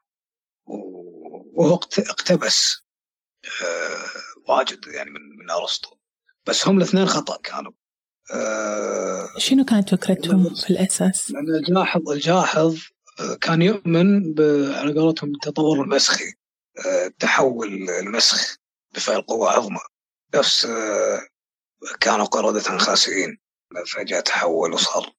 [1.54, 2.76] وهو اقتبس.
[2.76, 2.89] آه
[4.48, 5.90] واجد يعني من من أرسطو.
[6.46, 7.72] بس هم الاثنين خطأ كانوا.
[8.34, 12.78] آه شنو كانت فكرتهم في الأساس؟ لأن الجاحظ الجاحظ
[13.20, 14.36] آه، كان يؤمن
[14.74, 16.34] على قولتهم بالتطور المسخي.
[16.86, 18.58] التحول آه، المسخ
[18.96, 19.80] بفعل قوة عظمى.
[20.36, 21.20] نفس آه،
[22.00, 23.38] كانوا قردة خاسئين.
[23.88, 25.14] فجأة تحول وصار.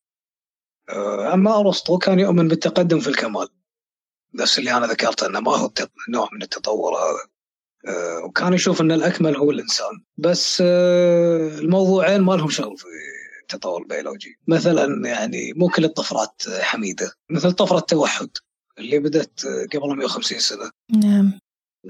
[1.34, 3.48] أما أرسطو كان يؤمن بالتقدم في الكمال.
[4.34, 5.72] نفس اللي أنا ذكرته أنه ما هو
[6.08, 7.02] نوع من التطور هذا.
[7.02, 7.39] آه،
[8.24, 10.04] وكان يشوف إن الأكمل هو الإنسان.
[10.16, 12.86] بس آه، الموضوعين ما لهم شغل في
[13.42, 14.38] التطور البيولوجي.
[14.48, 17.12] مثلا يعني مو كل الطفرات حميدة.
[17.30, 18.30] مثل طفرة التوحد
[18.78, 19.40] اللي بدأت
[19.74, 20.70] قبل 150 سنة.
[21.04, 21.38] نعم.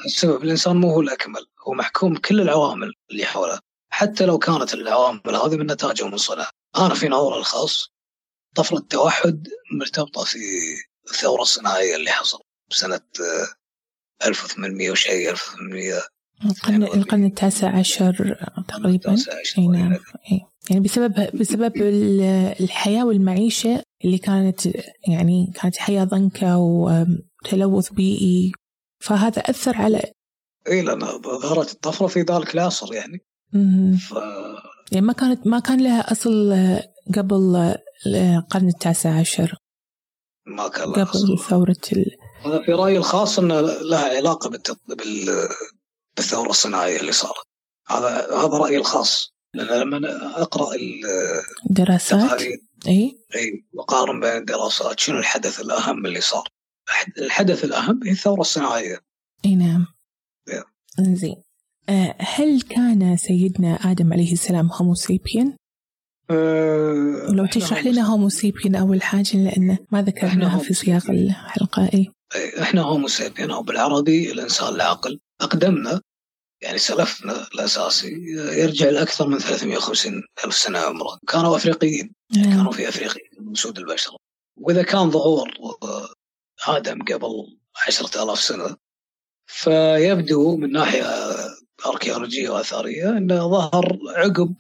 [0.07, 1.47] السبب الإنسان مو هو الأكمل.
[1.69, 3.59] هو محكوم بكل العوامل اللي حوله.
[3.93, 7.93] حتى لو كانت العوامل هذه من نتائج ومن صنع أنا في نظري الخاص
[8.55, 10.39] طفرة التوحد مرتبطه في
[11.11, 13.01] الثورة الصناعية اللي حصلت بسنة
[14.27, 16.03] 1800 وشيء 1800
[16.45, 18.37] القرن القرن التاسع عشر
[18.69, 19.17] تقريبا.
[19.59, 19.97] أي نعم.
[20.71, 21.73] يعني بسبب بسبب
[22.61, 24.67] الحياة والمعيشة اللي كانت
[25.09, 28.53] يعني كانت حياة ضنكة وتلوث بيئي
[29.01, 30.03] فهذا أثر على
[30.69, 33.19] إي لأن ظهرت الطفرة في ذلك العصر يعني.
[33.97, 34.15] ف...
[34.93, 36.55] يعني ما كانت ما كان لها أصل
[37.17, 37.75] قبل
[38.07, 39.55] القرن التاسع عشر.
[40.47, 42.17] ما كان لها قبل ثورة ال...
[42.47, 44.79] أنا في رأيي الخاص أنه لها بالت...
[44.89, 45.49] بال...
[46.17, 47.47] بالثورة الصناعية اللي صارت.
[47.89, 49.35] هذا هذا رأيي الخاص.
[49.55, 50.01] لأن لما
[50.43, 50.77] أقرأ
[51.71, 52.43] الدراسات
[52.87, 53.19] إي.
[53.35, 56.49] إي وقارن بين الدراسات شنو الحدث الأهم اللي صار؟
[57.19, 59.01] الحدث الأهم هي الثورة الصناعية.
[59.45, 59.87] إي نعم.
[60.99, 61.43] زين
[61.89, 65.57] آه، هل كان سيدنا آدم عليه السلام هومو سيبين؟
[66.31, 72.13] أه لو تشرح لنا هومو سيبين أول حاجة لأن ما ذكرناها في سياق الحلقة أي.
[72.37, 76.01] إحنا هومو سيبين أو بالعربي الإنسان العاقل أقدمنا
[76.63, 81.19] يعني سلفنا الأساسي يرجع لأكثر من 350 ألف سنة عمره.
[81.29, 82.15] كانوا أفريقيين.
[82.37, 82.45] نعم.
[82.45, 84.17] كانوا في أفريقيا من سود البشر.
[84.57, 85.51] وإذا كان ظهور
[86.69, 88.77] آدم قبل عشرة آلاف سنة
[89.47, 91.05] فيبدو من ناحية
[91.87, 94.55] أركيولوجية وأثرية أنه ظهر عقب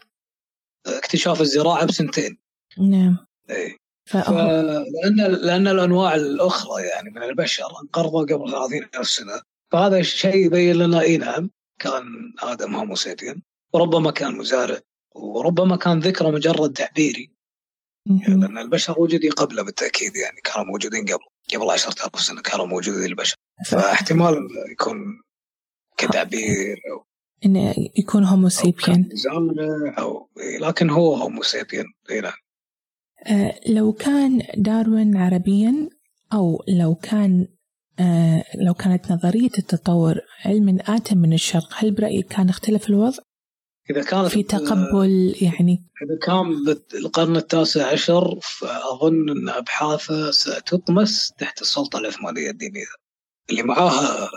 [0.87, 2.39] اكتشاف الزراعة بسنتين.
[2.79, 3.27] نعم.
[3.51, 3.80] إيه.
[4.15, 9.41] لأن لأن الأنواع الأخرى يعني من البشر انقرضوا قبل 30 ألف سنة
[9.73, 13.43] فهذا الشيء يبين لنا إي نعم كان آدم هومو سيبين
[13.73, 14.79] وربما كان مزارع
[15.15, 17.31] وربما كان ذكره مجرد تعبيري.
[18.07, 23.05] يعني لأن البشر وجدوا قبله بالتأكيد يعني كانوا موجودين قبل قبل 10000 سنة كانوا موجودين
[23.05, 23.37] البشر.
[23.67, 25.23] فاحتمال يكون
[25.97, 27.05] كتعبير أو
[27.47, 29.09] انه يكون هومو سيبين
[29.99, 30.29] أو
[30.61, 32.33] لكن هو هومو سيبين إي نعم.
[33.69, 35.89] لو كان داروين عربيا
[36.33, 37.47] أو لو كان
[37.99, 43.23] آه لو كانت نظرية التطور علم آتى من الشرق هل برأيك كان اختلف الوضع؟
[43.91, 51.63] إذا كانت في تقبل يعني؟ إذا كان بالقرن التاسع عشر فأظن أن أبحاثه ستطمس تحت
[51.63, 52.87] السلطة العثمانية الدينية
[53.51, 54.31] اللي معاها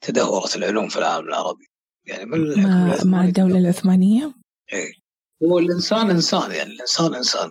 [0.00, 1.64] تدهورت العلوم في العالم العربي.
[2.06, 4.34] يعني من مع, مع الدولة العثمانية؟
[4.72, 4.92] إيه.
[5.42, 7.50] هو الإنسان إنسان يعني الإنسان إنسان.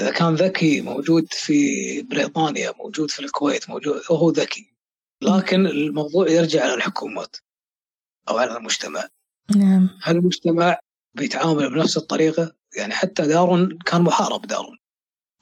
[0.00, 4.74] إذا كان ذكي موجود في بريطانيا موجود في الكويت موجود هو ذكي.
[5.22, 7.36] لكن الموضوع يرجع على الحكومات
[8.28, 9.08] أو على المجتمع.
[9.56, 9.90] نعم.
[10.02, 10.78] هل المجتمع
[11.14, 14.78] بيتعامل بنفس الطريقة؟ يعني حتى دارون كان محارب دارون.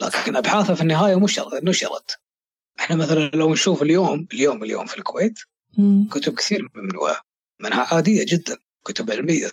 [0.02, 1.14] لكن أبحاثه في النهاية
[1.62, 2.18] نشرت.
[2.80, 5.38] إحنا مثلا لو نشوف اليوم اليوم اليوم في الكويت
[5.78, 6.08] مم.
[6.10, 7.20] كتب كثير ممنوعه
[7.60, 9.50] منها عادية جدا كتب علمية.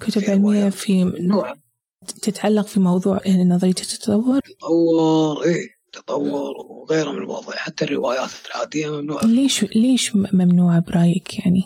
[0.00, 1.65] كتب علمية في نوع.
[2.04, 8.90] تتعلق في موضوع يعني نظرية التطور؟ تطور إيه التطور وغيره من المواضيع حتى الروايات العادية
[8.90, 9.24] ممنوعة.
[9.24, 11.62] ليش ليش ممنوعة برأيك يعني؟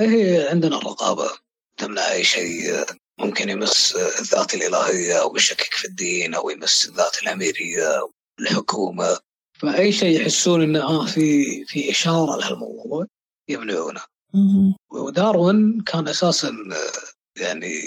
[0.00, 1.30] هي عندنا الرقابة
[1.76, 2.84] تمنع أي شيء
[3.18, 9.18] ممكن يمس الذات الإلهية أو يشكك في الدين أو يمس الذات الأميرية أو الحكومة.
[9.58, 13.06] فأي شيء يحسون أنه آه في في إشارة لهالموضوع
[13.48, 14.00] يمنعونه.
[14.90, 16.52] وداروين كان أساسا
[17.36, 17.80] يعني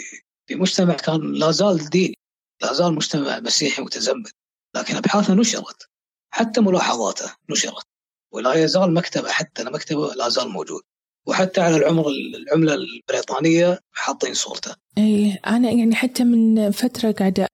[0.47, 2.17] في مجتمع كان لا زال ديني
[2.61, 4.35] لا زال مجتمع مسيحي متزمت
[4.75, 5.89] لكن أبحاثه نشرت
[6.33, 7.85] حتى ملاحظاته نشرت
[8.31, 10.81] ولا يزال مكتبه حتى مكتبه لا زال موجود
[11.27, 14.75] وحتى على العمر العملة البريطانية حاطين صورته.
[14.97, 17.47] اي أنا يعني حتى من فترة قاعدة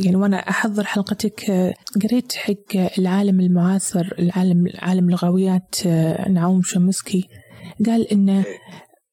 [0.00, 1.50] يعني وأنا أحضر حلقتك
[2.02, 5.86] قريت حق العالم المعاصر العالم عالم لغويات
[6.30, 7.28] نعوم شمسكي
[7.86, 8.44] قال إن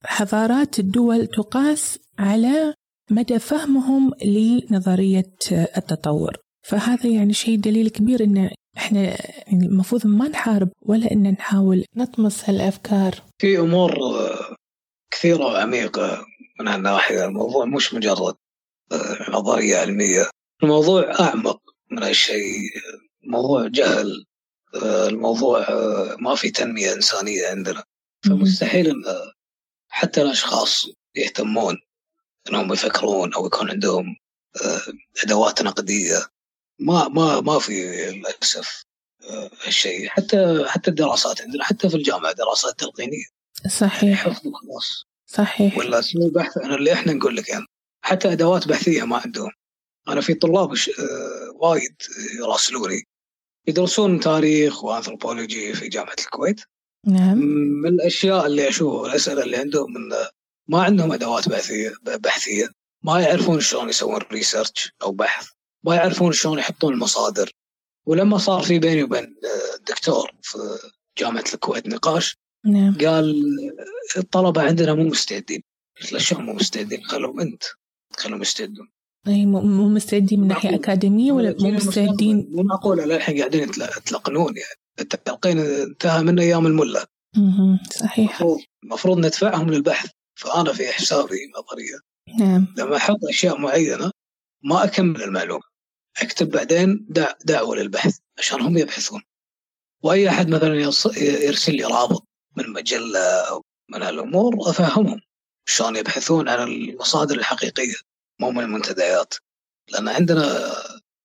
[0.05, 2.73] حضارات الدول تقاس على
[3.11, 6.37] مدى فهمهم لنظرية التطور.
[6.61, 8.99] فهذا يعني شيء دليل كبير إن إحنا
[9.47, 13.15] يعني المفروض ما نحارب ولا إن نحاول نطمس هالأفكار.
[13.37, 13.97] في أمور
[15.11, 16.25] كثيرة وعميقه
[16.59, 18.35] من هالناحيه الموضوع مش مجرد
[19.29, 20.29] نظرية علمية.
[20.63, 21.59] الموضوع أعمق
[21.91, 22.61] من هالشيء.
[23.23, 24.25] موضوع جهل.
[25.09, 25.65] الموضوع
[26.19, 27.83] ما في تنمية إنسانية عندنا.
[28.25, 28.93] فمستحيل
[29.87, 30.85] حتى الأشخاص
[31.15, 31.75] يهتمون
[32.49, 34.15] انهم يفكرون أو يكون عندهم
[35.23, 36.27] ادوات نقدية.
[36.79, 38.83] ما ما ما في للاسف
[39.65, 43.25] هالشيء حتى حتى الدراسات عندنا حتى في الجامعة دراسات تلقينية.
[43.69, 44.23] صحيح.
[44.23, 45.77] حفظ وخلاص صحيح.
[45.77, 47.65] ولا اسمه بحث عن اللي إحنا نقول لك يعني.
[48.01, 49.51] حتى أدوات بحثية ما عندهم.
[50.07, 50.73] أنا في طلاب
[51.55, 51.95] وايد
[52.39, 53.03] يراسلوني.
[53.67, 56.61] يدرسون تاريخ وانثروبولوجي في جامعة الكويت.
[57.07, 57.37] نعم.
[57.81, 60.15] من الأشياء اللي أشوفها الاسئله اللي عندهم من
[60.67, 62.67] ما عندهم أدوات بحثيه بحثية.
[63.03, 65.47] ما يعرفون شلون يسوون research أو بحث.
[65.83, 67.51] ما يعرفون شلون يحطون المصادر.
[68.05, 69.35] ولما صار في بيني وبين
[69.89, 70.57] دكتور في
[71.17, 72.97] جامعة الكويت نقاش نعم.
[72.97, 73.43] قال
[74.17, 75.63] الطلبة عندنا مو مستعدين.
[76.01, 77.63] قلت له شلون مو مستعدين؟ خلهم أنت.
[78.17, 78.87] خلهم يستعدون.
[79.27, 84.53] أي مو مستعدين من ناحية أكاديمية ولا مو مستعدين؟ مو معقول للحين قاعدين يتل- يتلقنون
[84.57, 84.79] يعني.
[84.99, 87.05] التلقين انتهى من أيام المله
[87.37, 87.79] مهم.
[87.99, 88.43] صحيح.
[88.83, 90.09] المفروض ندفعهم للبحث.
[90.35, 91.99] فأنا في حسابي نظرية.
[92.39, 92.73] نعم.
[92.77, 94.11] لما أحط أشياء معينة
[94.63, 95.63] ما أكمل المعلومة.
[96.21, 99.21] أكتب بعدين دع دعوة للبحث عشان هم يبحثون.
[100.03, 100.75] وأي أحد مثلا
[101.17, 102.27] يرسل لي رابط
[102.57, 103.61] من مجلة أو
[103.91, 105.21] من هالامور أفهمهم.
[105.65, 107.95] شلون يبحثون عن المصادر الحقيقية
[108.41, 109.33] مو من المنتديات.
[109.89, 110.73] لأن عندنا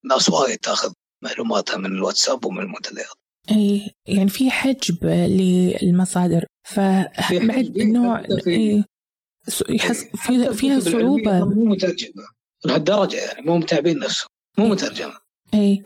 [0.05, 0.93] ناس وايد تأخذ
[1.25, 3.15] معلوماتها من الواتساب ومن المنتديات.
[3.51, 6.45] أي يعني في حجب للمصادر.
[6.69, 8.85] فبعد حجب،
[9.69, 11.45] يحس حتى فيها فيها صعوبة.
[11.45, 12.25] مو مترجمة.
[12.65, 14.29] لهالدرجة يعني مو متابعين نفسهم
[14.59, 15.15] مو مترجمة.
[15.55, 15.83] إيه.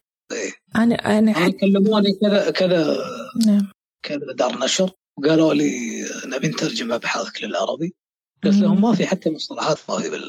[0.77, 2.97] أنا أنا أنا حتى كلموني كذا كذا
[3.47, 3.73] نعم.
[4.03, 5.71] كذا دار نشر وقالوا لي
[6.27, 7.95] نبي نترجم أبحاثك للعربي.
[8.45, 8.55] قلت.
[8.55, 10.23] لهم ما في حتى مصطلحات ما في بال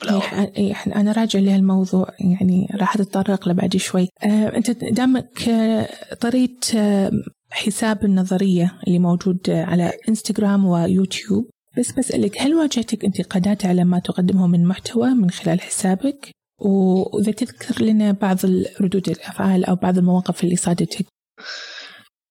[0.00, 0.24] بالعربي.
[0.36, 4.08] إيه، إيه، إحنا- أنا راجع لهالموضوع يعني راح أتطرق له بعد شوي.
[4.22, 7.10] آه، أنت دامك آه، طريت آه،
[7.50, 14.46] حساب النظرية اللي موجود على إنستغرام ويوتيوب بس بسألك هل واجهتك انتقادات على ما تقدمه
[14.46, 18.36] من محتوى من خلال حسابك؟ وإذا تذكر لنا بعض
[18.80, 21.06] ردود الأفعال أو بعض المواقف اللي صادتك.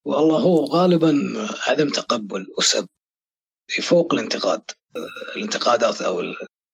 [0.06, 1.14] والله هو غالبا
[1.68, 2.88] عدم تقبل وسب
[3.82, 4.62] فوق الانتقاد
[5.36, 6.24] الانتقادات أو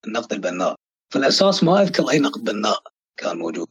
[0.08, 0.76] النقد البناء.
[1.10, 2.84] في الأساس ما أذكر أي نقد بناء
[3.18, 3.68] كان موجود.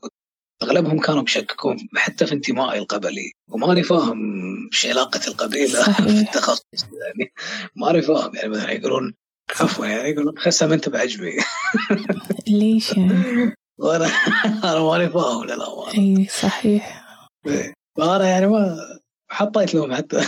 [0.63, 4.19] أغلبهم كانوا بيشككون حتى في انتمائي القبلي وماني فاهم
[4.73, 6.01] إيش علاقة القبيلة صحيح.
[6.01, 7.33] في التخصص يعني
[7.77, 9.15] ماني فاهم يعني مثلا يقولون
[9.61, 11.33] عفوا يعني يقولون خسه ما انت بعجبي
[12.49, 14.07] ليش يعني؟ وأنا
[14.65, 17.05] أنا ماني فاهم للامانه أي صحيح
[17.47, 17.73] إيه.
[17.99, 18.77] فأنا يعني ما
[19.31, 20.21] حطيت لهم حتى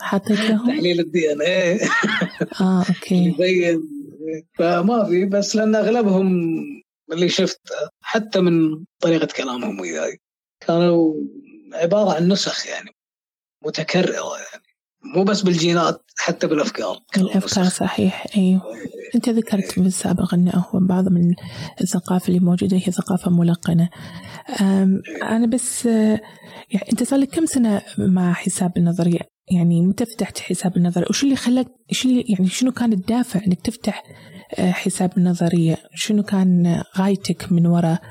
[0.00, 3.82] حطيت لهم؟ تحليل ال DNA أوكي يبين
[4.58, 6.26] فما في بس لأن أغلبهم
[7.12, 10.20] اللي شفته حتى من طريقة كلامهم وياي
[10.66, 11.14] كانوا
[11.72, 12.90] عبارة عن نسخ يعني
[13.66, 14.64] متكررة يعني.
[15.16, 16.98] مو بس بالجينات حتى بالأفكار.
[17.18, 17.68] نسخ.
[17.68, 18.62] صحيح أيوه.
[19.14, 21.34] أنت ذكرت في السابق أنه هو بعض من
[21.80, 23.88] الثقافة اللي موجودة هي ثقافة ملقنة.
[24.60, 26.20] أم، أنا بس آه،
[26.70, 29.20] يعني أنت صار لك كم سنة مع حساب النظرية؟
[29.50, 33.60] يعني متى فتحت حساب النظرية؟ وش اللي خلاك إيش اللي يعني شنو كان الدافع أنك
[33.60, 34.02] تفتح
[34.58, 38.02] آه، حساب النظرية؟ شنو كان غايتك من وراء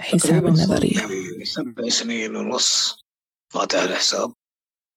[0.00, 2.96] حساب النظرية؟ يعني سبع سنين ونص
[3.52, 4.32] فاتح الحساب.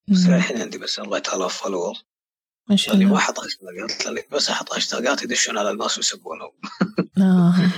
[0.07, 0.25] بس.
[0.25, 1.93] الحين عندي بس 4000 follower
[2.69, 6.51] ما شاء الله ما أحط هاشتاجات لاني بس أحط هاشتاجات يدشون على الناس ويسبونهم.
[7.15, 7.75] ف-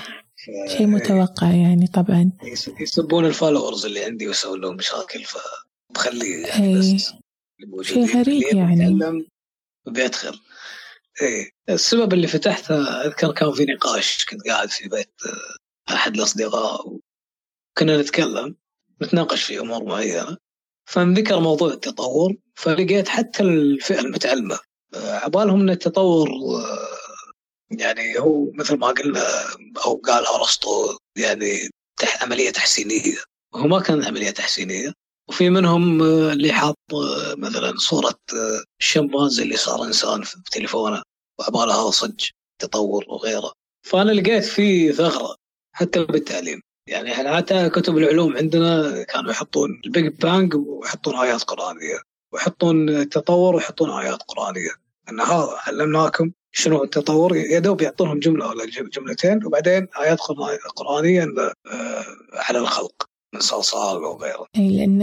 [0.77, 2.31] شيء متوقع يعني طبعا.
[2.43, 6.79] يس- يسبون ال followers اللي عندي ويسوون لهم مشاكل فبخلي يعني.
[6.95, 7.13] بس
[7.81, 9.25] شيء غريب يعني.
[9.87, 10.39] بيدخل
[11.21, 11.51] إيه.
[11.69, 18.01] السبب اللي فتحته أذكر كان في نقاش كنت قاعد في بيت آه، أحد الأصدقاء وكنا
[18.01, 18.55] نتكلم
[19.01, 20.37] نتناقش في أمور معينة.
[20.85, 24.59] فانذكر موضوع التطور فلقيت حتى الفئة المتعلمة
[24.93, 26.97] آه، عبالهم إن التطور آه،
[27.71, 29.23] يعني هو مثل ما قلنا
[29.85, 33.17] أو قال أرسطو يعني تح عملية تحسينية.
[33.53, 34.93] وهو ما كان عملية تحسينية.
[35.33, 41.01] وفي منهم آه، اللي حاط آه، مثلا صورة آه، الشمبانزي اللي صار إنسان في تليفونه
[41.39, 42.29] وعباله هذا صج
[42.61, 43.51] تطور وغيره.
[43.87, 45.35] فأنا لقيت في ثغرة
[45.75, 46.61] حتى بالتعليم.
[46.89, 51.99] يعني حتى كتب العلوم عندنا كانوا يحطون ال Big Bang ويحطون آيات قرآنية
[52.33, 54.71] ويحطون التطور ويحطون آيات قرآنية.
[55.09, 60.67] إن هذا علمناكم شنو التطور؟ يا دوب يعطونهم جملة ولا جم- جملتين وبعدين آيات قرآن-
[60.75, 63.09] قرآنية إن، آه، على الخلق.
[63.33, 64.45] من صلصال وغيره.
[64.55, 65.01] اي لأن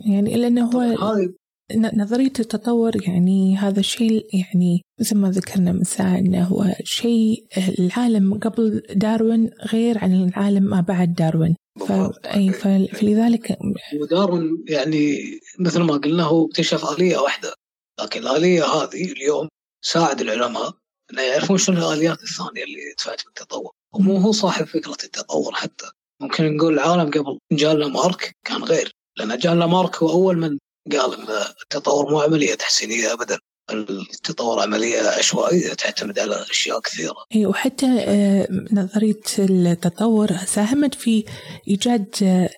[0.00, 1.32] يعني لأنه هو هذه
[1.72, 7.46] ن- نظرية التطور يعني هذا الشيء يعني مثل ما ذكرنا من ساعة إنه هو شيء
[7.78, 11.56] العالم قبل داروين غير عن العالم ما بعد داروين.
[11.78, 11.92] ف...
[12.24, 12.50] أي.
[12.92, 13.58] فلذلك
[14.02, 15.18] ودارون يعني
[15.58, 17.54] مثل ما قلنا هو اكتشف آلية واحدة
[18.02, 19.48] لكن الآلية هذه اليوم
[19.84, 20.70] ساعد العلماء
[21.12, 25.86] أن يعرفون شنو الآليات الثانية اللي دفعت بالتطور ومو هو صاحب فكرة التطور حتى.
[26.20, 30.58] ممكن نقول العالم قبل جان لامارك كان غير لأن جان لامارك هو أول من
[30.92, 31.26] قال أن
[31.62, 33.38] التطور مو عملية تحسينية أبدا.
[33.70, 37.24] التطور عملية عشوائية تعتمد على أشياء كثيرة.
[37.34, 41.24] اي وحتى آه، نظرية التطور ساهمت في
[41.68, 42.50] إيجاد آه،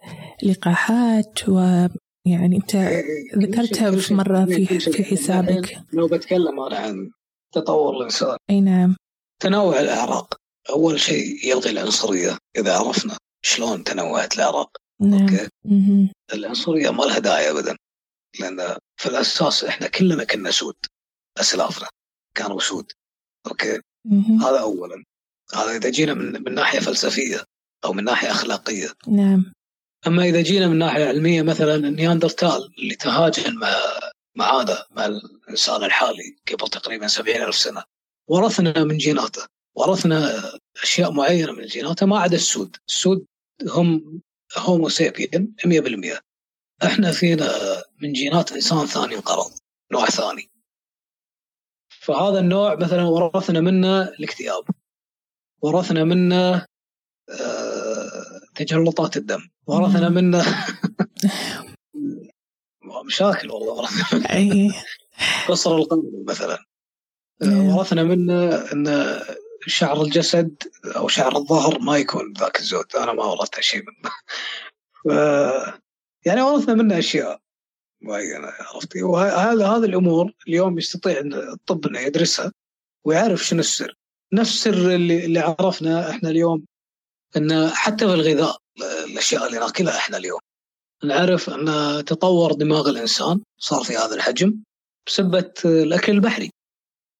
[0.42, 1.58] لقاحات و
[2.26, 3.04] يعني أنت إيه،
[3.36, 5.78] ذكرتها في مرة في في حسابك.
[5.92, 7.11] لو بتكلم أنا عن
[7.54, 8.96] تطور الإنسان أي نعم.
[9.42, 10.34] تنوع الأعراق.
[10.70, 13.16] أول شيء يلغي العنصرية إذا عرفنا.
[13.43, 15.22] شلون تنوعت الأعراق نعم.
[15.22, 15.49] أوكي.
[15.64, 16.11] مهم.
[16.34, 17.76] العنصرية ما لها داعي أبدا
[18.41, 20.76] لأن في الأساس إحنا كلنا كنا سود
[21.41, 21.88] أسلافنا
[22.34, 22.93] كانوا سود.
[23.47, 23.80] أوكي.
[24.05, 24.43] مهم.
[24.43, 25.05] هذا أولا.
[25.55, 27.45] هذا إذا جينا من, من ناحية فلسفية
[27.84, 28.88] أو من ناحية أخلاقية.
[29.09, 29.53] نعم.
[30.07, 33.74] أما إذا جينا من ناحية علمية مثلا النياندرتال اللي تهاجن مع
[34.36, 37.84] معانا مع الإنسان الحالي قبل تقريبا سبعين ألف سنة.
[38.28, 39.43] ورثنا من جيناته.
[39.74, 40.43] ورثنا
[40.82, 42.76] أشياء معينة من جيناته ما عدا السود.
[42.88, 43.26] السود
[43.68, 44.20] هم
[44.58, 46.20] هومو سيبين 100%
[46.84, 47.48] إحنا فينا
[48.02, 49.50] من جينات إنسان ثاني انقرض
[49.92, 50.50] نوع ثاني.
[51.88, 54.64] فهذا النوع مثلا ورثنا منه الاكتئاب.
[55.62, 56.66] ورثنا منه
[57.30, 59.40] آه، تجلطات الدم.
[59.66, 60.08] ورثنا.
[60.08, 60.44] منه
[63.06, 64.70] مشاكل والله ورثنا أي.
[65.48, 66.58] قصر القلب مثلا.
[67.42, 67.76] آه،.
[67.76, 68.86] ورثنا منه إن
[69.66, 70.62] شعر الجسد
[70.96, 72.96] أو شعر الظهر ما يكون ذاك الزود.
[72.96, 74.11] أنا ما ورثت شيء منه.
[75.04, 75.06] ف...
[76.26, 77.40] يعني ورثنا منه أشياء.
[78.02, 82.52] معينه عرفتي وهذا هذه الأمور اليوم يستطيع الطب إنه يدرسها
[83.04, 83.96] ويعرف شنو السر.
[84.32, 86.64] نفس السر اللي, اللي عرفنا إحنا اليوم
[87.36, 88.56] إن حتى في الغذاء
[89.04, 90.40] الأشياء اللي ناكلها إحنا اليوم.
[91.04, 91.66] نعرف إن
[92.04, 94.56] تطور دماغ الإنسان صار في هذا الحجم
[95.06, 96.50] بسبه الأكل البحري.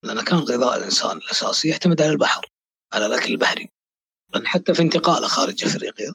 [0.03, 2.47] لأن كان غذاء الإنسان الأساسي يعتمد على البحر
[2.93, 3.69] على الأكل البحري.
[4.35, 6.15] لأن حتى في انتقاله خارج أفريقيا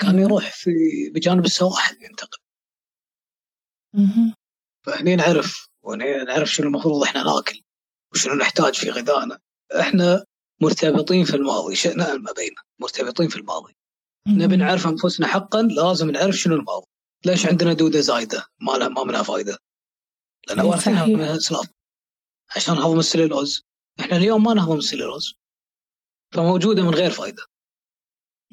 [0.00, 0.70] كان يروح في
[1.14, 2.38] بجانب السواحل ينتقل.
[4.86, 7.62] فهني نعرف وهني نعرف شنو المفروض إحنا ناكل
[8.12, 9.38] وشنو نحتاج في غذائنا.
[9.80, 10.24] إحنا
[10.60, 13.76] مرتبطين في الماضي شئنا ما بينا مرتبطين في الماضي.
[14.28, 16.86] نبي نعرف أنفسنا حقا لازم نعرف شنو الماضي.
[17.24, 19.58] ليش عندنا دودة زايدة؟ ما لها ما منها فائده
[20.48, 21.06] لأن أي وارثينها.
[21.06, 21.66] من الاسلاف
[22.56, 23.62] عشان هضم السليلوز
[24.00, 25.34] إحنا اليوم ما نهضم السليلوز
[26.34, 27.42] فموجودة من غير فائده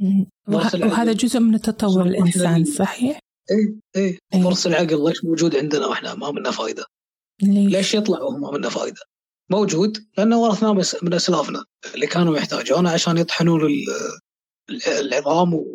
[0.01, 0.75] وه-.
[0.75, 2.07] وهذا جزء من تطور صح.
[2.09, 3.19] الإنسان صحيح؟
[3.51, 4.43] اي اي إيه.
[4.43, 6.85] ضرس العقل ليش موجود عندنا وإحنا ما منه فائده
[7.41, 9.01] ليش؟ ليش يطلع وهو ما منه فائده
[9.49, 10.73] موجود لأنه ورثناه
[11.03, 11.63] من أسلافنا
[11.95, 13.85] اللي كانوا يحتاجونه عشان يطحنون ال-
[14.69, 15.65] ال- العظام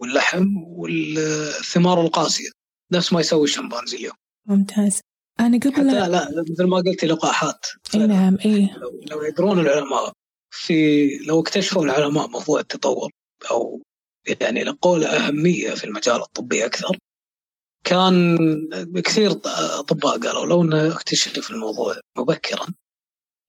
[0.00, 2.48] واللحم والثمار القاسية
[2.92, 4.14] نفس ما يسوي الشمبانزي اليوم
[4.48, 5.00] ممتاز
[5.40, 7.66] أنا حتى قبل لا مثل ما قلت لقاحات.
[7.94, 8.70] أي نعم أي.
[8.76, 10.12] لو, لو يدرون العلماء
[10.50, 13.10] في لو اكتشفوا العلماء موضوع التطور
[13.50, 13.82] أو
[14.40, 16.98] يعني لقوا له أهمية في المجال الطبي أكثر
[17.84, 18.38] كان
[19.04, 19.30] كثير
[19.78, 22.66] أطباء قالوا لو انه اكتشف الموضوع مبكرا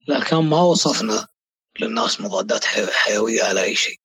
[0.06, 1.26] لا كان ما وصفنا
[1.80, 3.96] للناس مضادات حي- حيوية على أي شيء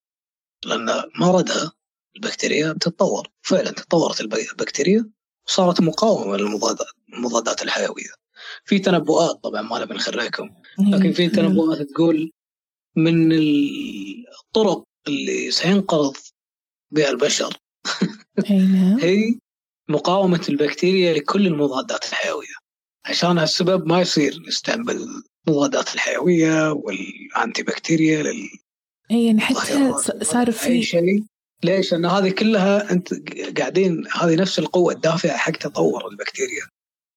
[0.65, 1.71] لأن مردها
[2.15, 3.27] البكتيريا بتتطور.
[3.41, 5.09] فعلا تطورت الب- البكتيريا
[5.47, 6.87] وصارت مقاومة للمضادات.
[7.13, 8.19] المضادات الحيوية.
[8.65, 10.49] في تنبؤات طبعا ما نبي نخريكم
[10.79, 12.31] لكن في تنبؤات تقول
[12.95, 16.15] من الطرق اللي سينقرض
[16.91, 17.57] بها البشر.
[18.49, 18.99] أي نعم.
[19.03, 19.39] هي
[19.89, 22.59] مقاومة البكتيريا لكل المضادات الحيوية.
[23.05, 28.49] عشان هالسبب ما يصير نستعمل المضادات الحيوية وال antibacteria لل
[29.11, 31.23] أي يعني حتى صار أي في شيء.
[31.63, 33.13] ليش؟ لأن هذه كلها أنت
[33.57, 36.63] قاعدين هذه نفس القوة الدافعة حق تطور البكتيريا.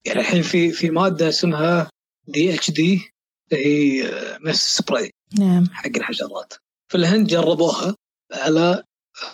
[0.07, 1.90] يعني الحين في في مادة اسمها
[2.28, 3.12] DDT
[3.53, 4.03] هي
[4.40, 5.66] مس سبراي نعم.
[5.72, 6.55] حق الحشرات.
[6.88, 7.96] في الهند جربوها
[8.32, 8.84] على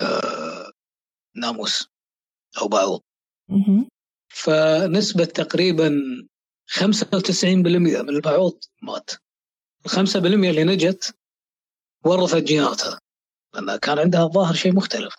[0.00, 0.72] آه،
[1.36, 1.88] ناموس
[2.60, 3.00] أو بعوض.
[4.28, 6.02] فنسبة تقريبا
[6.66, 9.10] 95% من البعوض مات.
[9.86, 11.14] ال 5% اللي نجت
[12.04, 13.00] ورثت جيناتها.
[13.54, 15.14] لأن كان عندها الظاهر شيء مختلف.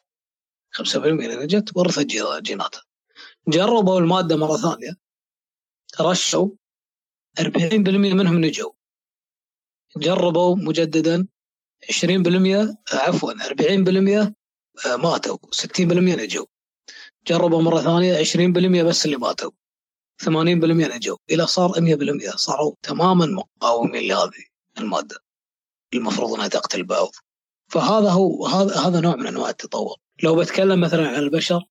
[0.72, 0.96] 5%
[1.26, 2.82] اللي نجت ورثت جي- جيناتها.
[3.48, 4.96] جربوا المادة مرة ثانية.
[6.02, 6.50] رشوا
[7.40, 7.44] 40%
[8.14, 8.72] منهم نجوا.
[9.98, 11.28] جربوا مجددا
[11.92, 14.34] 20% عفوا 40%
[14.86, 15.38] ماتوا.
[15.52, 16.46] 60% نجوا.
[17.28, 19.52] جربوا مرة ثانية 20% بس اللي ماتوا.
[20.24, 20.28] 80%
[20.96, 21.18] نجوا.
[21.32, 24.46] إلى صار 100% صاروا تماما مقاومين لهذه
[24.78, 25.16] المادة.
[25.94, 27.12] المفروض أنها تقتل البعوض
[27.72, 29.98] فهذا هو هذا هذا نوع من أنواع التطور.
[30.24, 31.64] لو بتكلم مثلا عن البشر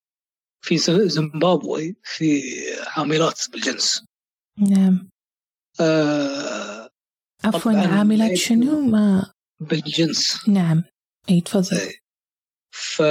[0.61, 2.43] في زيمبابوي في
[2.87, 4.08] عاملات بالجنس.
[4.61, 5.09] نعم.
[5.81, 6.89] آه
[7.45, 10.49] عفوا عاملات شنو؟ ما بالجنس.
[10.49, 10.85] نعم.
[11.31, 11.95] أي تفضل.
[12.71, 13.03] ف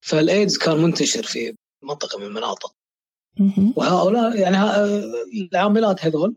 [0.00, 2.74] فالايدز كان منتشر في منطقة من المناطق.
[3.76, 4.56] وهؤلاء يعني
[5.52, 6.36] العاملات هذول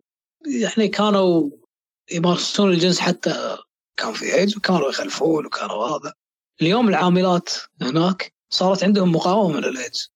[0.64, 1.50] يعني كانوا
[2.12, 3.58] يمارسون الجنس حتى
[4.00, 6.14] كان في ايدز وكانوا يخلفون وكانوا هذا.
[6.62, 7.50] اليوم العاملات
[7.82, 10.12] هناك صارت عندهم مقاومة من الايدز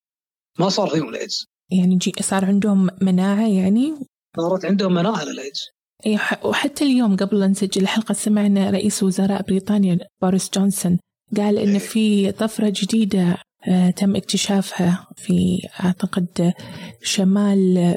[0.59, 3.93] ما صار فيهم الايدز يعني جي صار عندهم مناعة يعني؟
[4.37, 5.61] صارت عندهم مناعة للايدز
[6.05, 10.99] إيه، ح- وحتى اليوم قبل لا نسجل الحلقة سمعنا رئيس وزراء بريطانيا بوريس جونسون
[11.37, 13.37] قال إن في طفرة جديدة
[13.67, 16.53] آه، تم اكتشافها في أعتقد
[17.01, 17.95] شمال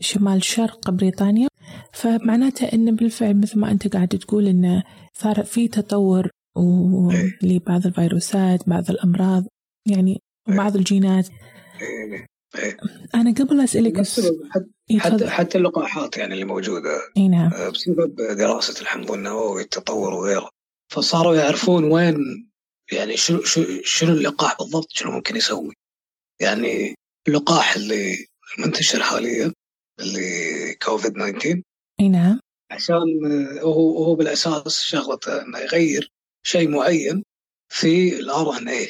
[0.00, 1.48] شمال شرق بريطانيا.
[1.92, 4.82] فمعناته إن بالفعل مثل ما أنت قاعد تقول إنه
[5.18, 7.38] صار في تطور إيه.
[7.42, 9.44] لبعض الفيروسات بعض الأمراض
[9.88, 11.28] يعني بعض الجينات.
[13.14, 13.76] أنا قبل الس-
[14.98, 16.90] حتى حتى اللقاحات يعني اللي موجودة.
[17.16, 17.52] إي نعم.
[17.54, 20.50] آه، بسبب دراسة الحمض النووي التطور وغيره.
[20.92, 22.16] فصاروا يعرفون وين
[22.92, 25.74] يعني شنو شنو شنو اللقاح بالضبط شنو ممكن يسوي.
[26.40, 26.94] يعني
[27.28, 28.26] اللقاح اللي
[28.58, 29.52] منتشر حاليا
[30.00, 31.62] اللي كوفيد 19
[32.00, 32.40] إي نعم.
[32.70, 32.94] عشان
[33.26, 36.12] آه، هو هو بالأساس شغله إنه يغير
[36.46, 37.22] شيء معين
[37.72, 38.88] في ال RNA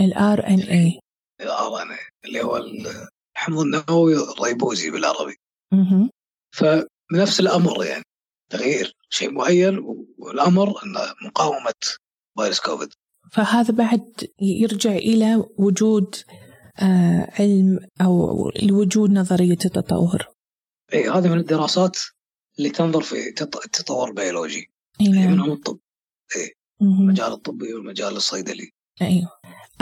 [0.00, 1.00] ال RNA
[1.46, 2.56] اي اللي هو
[3.36, 5.36] الحمض النووي الريبوزي بالعربي.
[5.72, 6.10] مهم.
[6.54, 8.04] فنفس الأمر يعني
[8.50, 9.78] تغيير شيء معين
[10.18, 11.74] والأمر انه مقاومة
[12.38, 12.88] فيروس كوفيد.
[13.32, 16.14] فهذا بعد يرجع إلى وجود
[16.78, 20.26] آه علم أو لوجود نظرية التطور.
[20.94, 21.98] إي هذه من الدراسات
[22.58, 24.70] اللي تنظر في تط- التطور البيولوجي.
[25.00, 25.32] إي نعم.
[25.32, 25.78] منهم الطب.
[26.80, 27.00] مهم.
[27.02, 28.70] المجال الطبي والمجال الصيدلي.
[29.02, 29.28] أيوه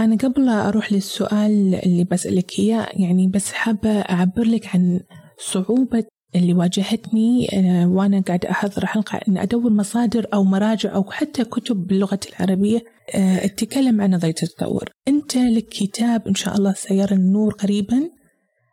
[0.01, 5.01] أنا قبل لا أروح للسؤال اللي بسألك إياه يعني بس حابة أعبر لك عن
[5.39, 11.45] صعوبة اللي واجهتني آه، وأنا قاعدة أحضر حلقة إن أدور مصادر أو مراجع أو حتى
[11.45, 12.85] كتب باللغة العربية
[13.15, 14.91] آه، تتكلم عن نظرية التطور.
[15.09, 18.11] أنت لك كتاب إن شاء الله سيرى النور قريبا.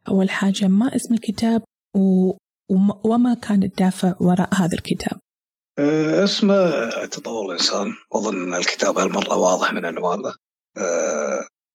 [0.08, 1.64] أول حاجة ما اسم الكتاب
[1.96, 2.32] و
[2.70, 5.20] وم- وما كان الدافع وراء هذا الكتاب.
[5.80, 6.72] آه، اسمه
[7.06, 10.36] تطور الإنسان واظن الكتاب هالمرة واضح من عنوانه آه،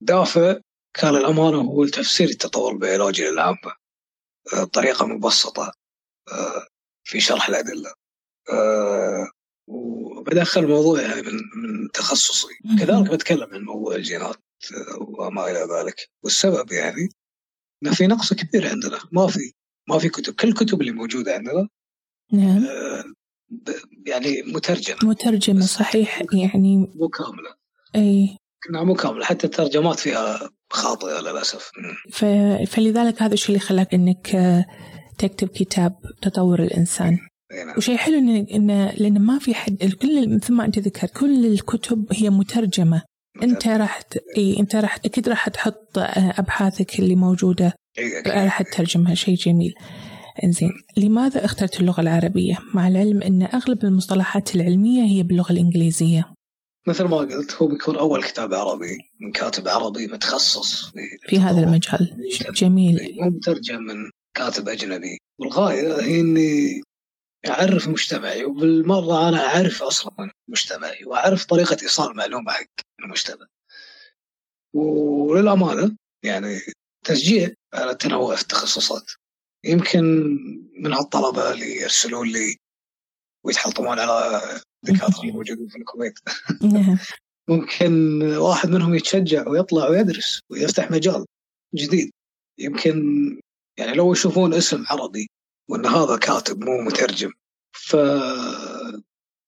[0.01, 0.61] دافع
[0.95, 3.73] كان الأمانة هو تفسير التطور البيولوجي للعامه
[4.55, 5.73] آه، بطريقة مبسطة
[6.33, 6.67] آه،
[7.05, 7.93] في شرح الأدلة.
[8.53, 9.31] آه،
[9.67, 12.55] وبدخل الموضوع يعني من من تخصصي.
[12.81, 14.37] كذلك بتكلم عن موضوع الجينات
[14.75, 16.11] آه، وما إلى ذلك.
[16.23, 17.09] والسبب يعني
[17.87, 18.99] ان في نقص كبير عندنا.
[19.13, 19.53] ما في
[19.89, 20.35] ما في كتب.
[20.35, 21.69] كل الكتب اللي موجودة عندنا
[22.33, 22.65] نعم.
[22.65, 23.05] آه،
[24.07, 24.99] يعني مترجمة.
[25.03, 27.55] مترجمة صحيح يعني مو كاملة.
[27.97, 31.71] اي كنا مو كامله حتى الترجمات فيها خاطئة للاسف.
[32.13, 32.25] ف...
[32.67, 34.65] فلذلك هذا الشيء اللي خلاك إنك آه،
[35.19, 37.19] تكتب كتاب تطور الإنسان.
[37.67, 37.77] نعم.
[37.77, 42.07] وشيء حلو ان ان لأن ما في حد كل مثل ما أنت ذكرت كل الكتب
[42.11, 43.03] هي مترجمة.
[43.43, 44.19] أنت راح ت...
[44.37, 47.75] إي أنت راح أكيد راح تحط آه، أبحاثك اللي موجودة.
[47.99, 48.33] إي أكيد.
[48.33, 49.15] راح تترجمها.
[49.15, 49.75] شيء جميل.
[50.45, 50.71] إنزين.
[50.97, 56.33] لماذا اخترت اللغة العربية؟ مع العلم إن أغلب المصطلحات العلمية هي باللغة الإنجليزية.
[56.87, 60.93] مثل ما قلت هو بيكون أول كتاب عربي من كاتب عربي متخصص
[61.28, 62.28] في هذا المجال.
[62.55, 63.16] جميل.
[63.20, 65.18] مو مترجم من كاتب أجنبي.
[65.39, 66.83] والغاية هي إني
[67.49, 72.66] أعرف مجتمعي وبالمرة أنا أعرف أصلا مجتمعي وأعرف طريقة إيصال المعلومة حق
[73.05, 73.47] المجتمع.
[74.74, 76.61] وللأمانة يعني
[77.05, 79.11] تشجيع على التنوع في التخصصات.
[79.64, 80.05] يمكن
[80.78, 82.57] من هالطلبه اللي يرسلون لي
[83.45, 84.40] ويتحطمون على
[84.84, 86.18] الدكاتره اللي موجودين في الكويت.
[86.62, 86.99] نعم.
[87.49, 91.24] ممكن واحد منهم يتشجع ويطلع ويدرس ويفتح مجال
[91.74, 92.11] جديد.
[92.59, 93.03] يمكن
[93.78, 95.28] يعني لو يشوفون اسم عربي
[95.70, 97.30] وإن هذا كاتب مو مترجم
[97.72, 97.97] ف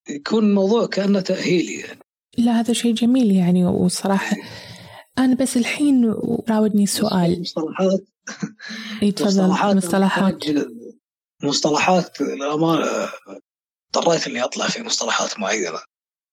[0.09, 1.99] يكون الموضوع كأنه تاهيلي يعني.
[2.37, 4.37] لا هذا شيء جميل يعني وصراحة
[5.17, 6.15] أنا بس الحين
[6.49, 7.41] راودني سؤال.
[7.41, 8.05] مصطلحات
[9.15, 9.77] تفضل.
[9.77, 10.43] مصطلحات
[11.43, 13.09] مصطلحات للأمانة
[13.97, 15.79] اضطريت إني أطلع في مصطلحات معينة.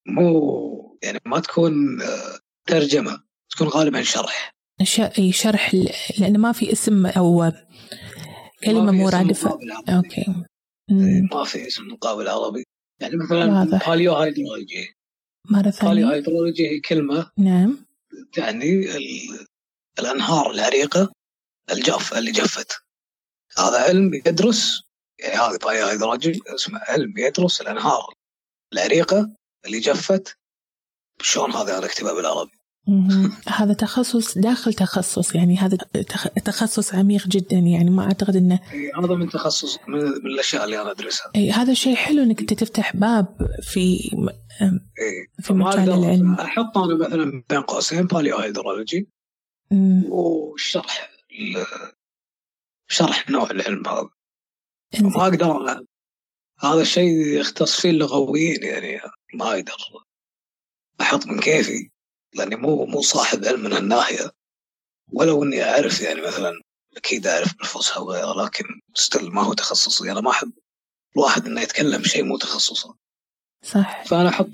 [0.07, 4.53] مو يعني ما تكون آه، ترجمة تكون غالبا شرح.
[4.83, 5.89] ش- أي شرح ل-
[6.19, 7.51] لأن ما في اسم أو
[8.65, 9.59] كلمة مرادفة.
[9.89, 10.25] Okay.
[10.91, 12.63] أمم، ما في اسم مقابل عربي.
[13.01, 13.63] يعني مثلا.
[13.89, 14.95] paleohydrology
[15.49, 16.13] مرة paleo ثانية.
[16.13, 17.85] hydrology هي كلمة نعم.
[18.33, 19.45] تعني ال-
[19.99, 21.11] الأنهار العريقة
[21.71, 22.71] الجافه اللي جفت.
[23.57, 24.82] هذا علم يدرس
[25.23, 28.13] يعني هذا paleohydrology اسمه علم يدرس الأنهار
[28.73, 29.31] العريقة
[29.65, 30.37] اللي جفت
[31.21, 32.51] شلون هذا أنا اكتبها بالعربي.
[33.47, 35.77] هذا تخصص داخل تخصص يعني هذا
[36.09, 38.59] تخ- تخصص عميق جدا يعني ما أعتقد إنه
[39.03, 42.53] هذا من تخصص من, من الأشياء اللي أنا أدرسها إي هذا شيء حلو إنك أنت
[42.53, 43.97] تفتح باب في.
[45.41, 49.09] في مجال العلم أحط أنا مثلا بين قوسين paleohydrology
[50.09, 51.11] وشرح
[52.87, 54.09] شرح نوع العلم هذا.
[55.01, 55.83] ما أقدر
[56.59, 59.01] هذا الشيء يختص فيه اللغويين يعني
[59.33, 59.77] ما أقدر
[61.01, 61.89] أحط من كيفي
[62.33, 64.31] لأني مو مو صاحب علم من هالناحيه
[65.13, 66.51] ولو إني أعرف يعني مثلا
[66.97, 68.63] أكيد أعرف بالفصحى وغيرها لكن
[68.93, 70.53] ستيل ما هو تخصصي أنا ما أحب
[71.15, 72.95] الواحد إنه يتكلم شيء مو تخصصه.
[73.65, 74.05] صح.
[74.05, 74.51] فأنا أحط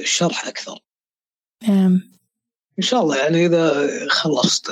[0.00, 0.78] الشرح أكثر.
[1.68, 2.18] نعم.
[2.78, 4.70] إن شاء الله يعني إذا خلصت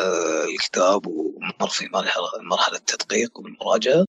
[0.49, 4.05] الكتاب ومر في مرحلة مرحلة التدقيق والمراجعة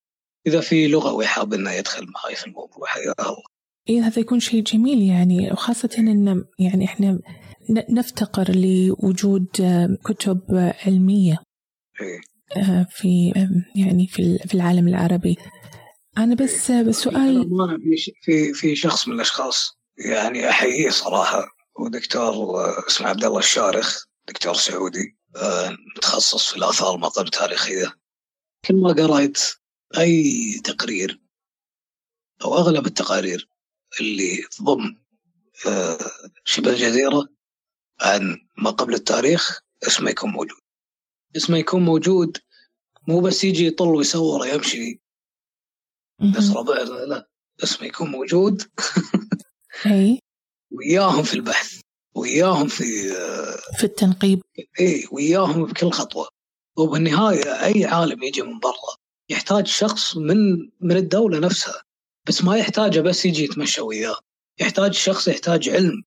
[0.47, 3.43] إذا في لغوي حاب إنه يدخل معي في الموضوع حياه الله
[3.89, 7.19] إيه هذا يكون شيء جميل يعني وخاصة إن يعني إحنا
[7.89, 11.37] نفتقر لوجود آه، كتب آه، علمية
[12.01, 12.19] إيه.
[12.61, 13.33] آه، في
[13.75, 15.37] يعني في ال- في العالم العربي.
[16.17, 17.49] أنا بس آه، بس سؤال
[18.21, 19.77] في في شخص من الأشخاص
[20.09, 21.45] يعني احييه صراحة
[21.79, 27.93] هو دكتور آه، اسمه عبد الله الشارخ دكتور سعودي آه، متخصص في الآثار المقابر التاريخية.
[28.67, 29.39] كل ما قريت
[29.97, 31.19] أي تقرير
[32.43, 33.49] أو أغلب التقارير
[33.99, 34.95] اللي تضم
[35.67, 35.97] آه،
[36.45, 37.29] شبه الجزيره
[38.01, 40.59] عن ما قبل التاريخ اسمه يكون موجود.
[41.37, 42.37] اسمه يكون موجود
[43.07, 45.01] مو بس يجي يطل ويصور ويمشي
[46.37, 46.51] بس.
[46.51, 47.29] ربع لا لا
[47.63, 48.63] اسمه يكون موجود.
[49.85, 50.19] أي.
[50.77, 51.81] وياهم في البحث
[52.15, 54.41] وياهم في آه، في التنقيب.
[54.79, 56.29] إيه وياهم بكل خطوة.
[56.77, 61.83] وبالنهاية أي عالم يجي من برا يحتاج شخص من من الدولة نفسها
[62.27, 64.19] بس ما يحتاجه بس يجي يتمشى وياه.
[64.59, 66.03] يحتاج شخص يحتاج علم.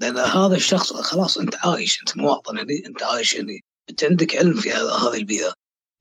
[0.00, 4.54] لأن هذا الشخص خلاص أنت عايش أنت مواطن هنا أنت عايش هنا أنت عندك علم
[4.54, 5.52] في هذا- هذه البيئة.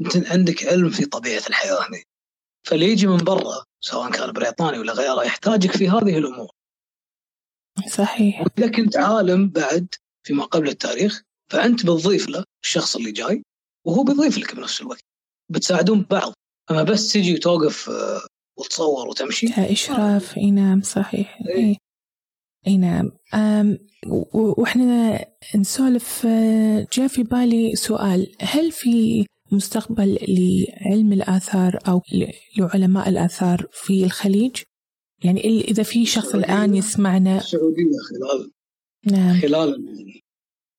[0.02, 2.04] أنت عندك علم في طبيعة الحياة هنا
[2.68, 6.50] فاللي يجي من برا سواء كان بريطاني ولا غيره يحتاجك في هذه الأمور.
[7.90, 8.42] صحيح.
[8.42, 9.88] واذا كنت عالم بعد
[10.24, 13.44] فيما قبل التاريخ فأنت بتضيف له الشخص اللي جاي
[13.86, 15.02] وهو بيضيف لك بنفس الوقت.
[15.52, 16.34] بتساعدون بعض.
[16.72, 18.22] أما بس تجي وتوقف آه،
[18.58, 19.48] وتصور وتمشي.
[19.58, 21.40] إشراف أي نعم صحيح.
[21.50, 21.56] إيه.
[21.66, 21.78] أي
[22.68, 23.12] أي نعم.
[23.34, 28.36] أم، و- وإحنا نسولف آه، جاء في بالي سؤال.
[28.42, 32.02] هل في مستقبل لعلم الآثار أو
[32.58, 34.62] لعلماء الآثار في الخليج؟
[35.24, 37.38] يعني إذا في شخص الآن يسمعنا.
[37.38, 38.52] السعودية خلال
[39.12, 39.42] نعم.
[39.42, 39.86] خلال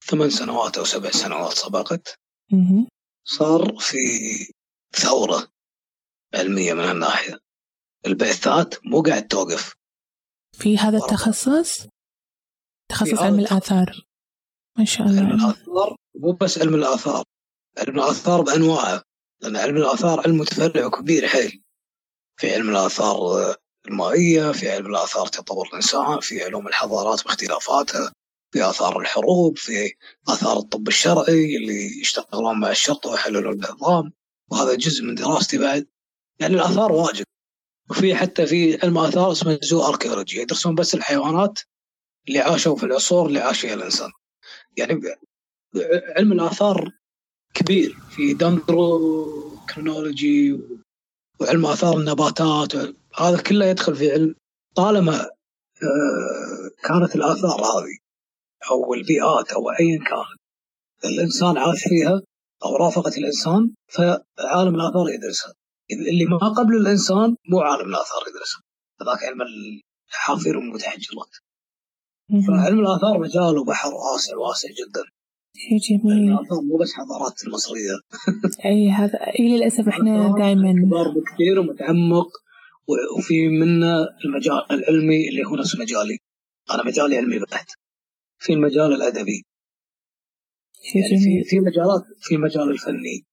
[0.06, 2.14] ثمان سنوات أو سبع سنوات سبقت.
[3.24, 3.96] صار في
[4.96, 5.48] ثورة.
[6.34, 7.38] علميه من هالناحيه
[8.06, 9.74] البعثات مو قاعد توقف.
[10.52, 11.86] في هذا التخصص؟
[12.88, 13.38] تخصص علم.
[13.38, 14.06] الآثار.
[14.78, 17.24] ما شاء علم الله الآثار؟ مو بس علم الآثار.
[17.78, 19.02] علم الآثار بأنواعه.
[19.42, 21.62] لأن علم الآثار علم متفرع وكبير حيل.
[22.36, 23.56] في علم الآثار آه،
[23.88, 28.12] المائية في علم الآثار تطور الإنسان في علوم الحضارات باختلافاتها
[28.52, 29.94] في آثار الحروب في
[30.28, 34.12] آثار الطب الشرعي اللي يشتغلون مع الشرطة ويحللون العظام.
[34.50, 35.86] وهذا جزء من دراستي بعد.
[36.40, 37.24] يعني الآثار واجد.
[37.90, 41.58] وفي حتى في علم آثار اسمه zooarchaeology يدرسون بس الحيوانات
[42.28, 44.10] اللي عاشوا في العصور اللي عاش فيها الإنسان.
[44.76, 45.00] يعني
[46.16, 46.90] علم الآثار
[47.54, 47.96] كبير.
[48.10, 50.60] في dendrochronology
[51.40, 52.74] وعلم آثار النباتات.
[53.14, 54.34] هذا كله يدخل في علم
[54.74, 55.20] طالما
[55.82, 57.98] آه، كانت الآثار هذه
[58.70, 60.36] أو البيئات أو ايا كان.
[61.04, 62.22] الإنسان عاش فيها
[62.64, 65.54] أو رافقت الإنسان فعالم الآثار يدرسها.
[65.90, 68.62] اللي ما قبل الإنسان مو عالم الآثار يدرسها
[69.02, 69.42] هذاك علم
[70.10, 71.32] الأحافير والمتحجرات.
[72.48, 75.04] فعلم الآثار مجال وبحر واسع واسع جدا.
[75.88, 76.32] جميل.
[76.32, 77.96] الآثار مو بس حضارات المصرية.
[78.70, 82.28] أي هذا أي للأسف إحنا دائما كبار بكثير ومتعمق
[83.18, 86.18] وفي منه المجال العلمي اللي هو نفس مجالي.
[86.70, 87.70] أنا مجالي علمي بحت.
[88.38, 89.44] في المجال الأدبي.
[90.94, 93.24] يعني في في مجالات في المجال الفني.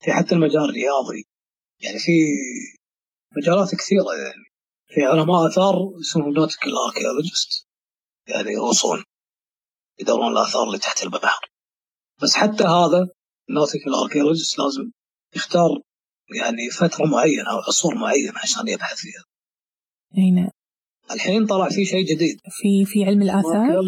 [0.00, 1.24] في حتى المجال الرياضي.
[1.80, 2.12] يعني في
[3.36, 4.44] مجالات كثيرة يعني
[4.88, 7.66] في علماء آثار اسمهم nautical archaeologist.
[8.28, 9.04] يعني يغوصون
[10.00, 11.50] يدورون الآثار اللي تحت البحر.
[12.22, 13.08] بس حتى هذا
[13.50, 14.90] ال nautical archaeologist لازم
[15.36, 15.70] يختار
[16.40, 19.24] يعني فترة معينة أو عصور معينة عشان يبحث فيها.
[20.18, 20.50] أي نعم.
[21.10, 22.40] الحين طلع في شيء جديد.
[22.50, 23.82] في في علم الآثار؟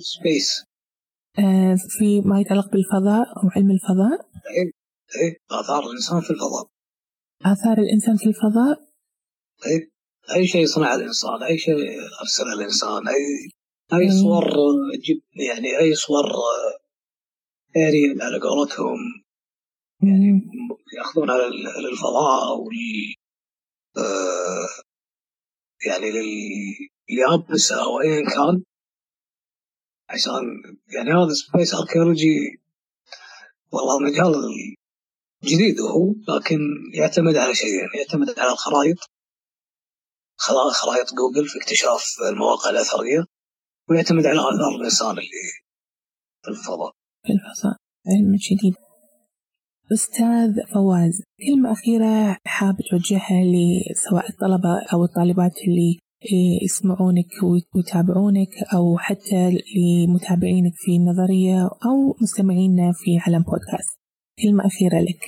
[0.00, 0.64] Space
[1.38, 4.28] آه، في ما يتعلق بالفضاء أو علم الفضاء؟
[5.22, 6.66] إيه آثار الإنسان في الفضاء
[7.52, 8.78] آثار الإنسان في الفضاء
[9.66, 9.90] إيه
[10.36, 11.74] أي شيء صنع الإنسان أي شيء
[12.20, 13.50] ارسله الإنسان أي
[13.92, 14.22] أي مم.
[14.22, 16.24] صور آه، جيب يعني أي صور
[17.76, 18.98] اريال على قولتهم
[20.02, 20.40] مم.
[20.98, 22.68] ياخذون على ال- على الفضاء أو
[23.96, 24.68] آه،
[25.86, 28.62] يعني لل- اليابسه أو ايا كان
[30.08, 30.62] عشان
[30.94, 32.60] يعني هذا space archaeology
[33.72, 34.34] والله مجال
[35.44, 36.58] جديد هو لكن
[36.94, 38.96] يعتمد على شيئين يعتمد على الخرائط.
[40.72, 43.24] خرائط جوجل في اكتشاف المواقع الأثرية
[43.90, 45.46] ويعتمد على آثار الإنسان اللي
[46.44, 46.92] في الفضاء.
[47.26, 47.76] في الفضاء
[48.06, 48.74] علم شديد
[49.92, 55.98] أستاذ فواز كلمة أخيرة حاب توجهها لسواء الطلبة أو الطالبات اللي
[56.64, 57.30] يسمعونك
[57.74, 63.95] ويتابعونك أو حتى لمتابعينك في النظرية أو مستمعينا في علم بودكاست
[64.42, 65.22] كلمة أخيرة لك؟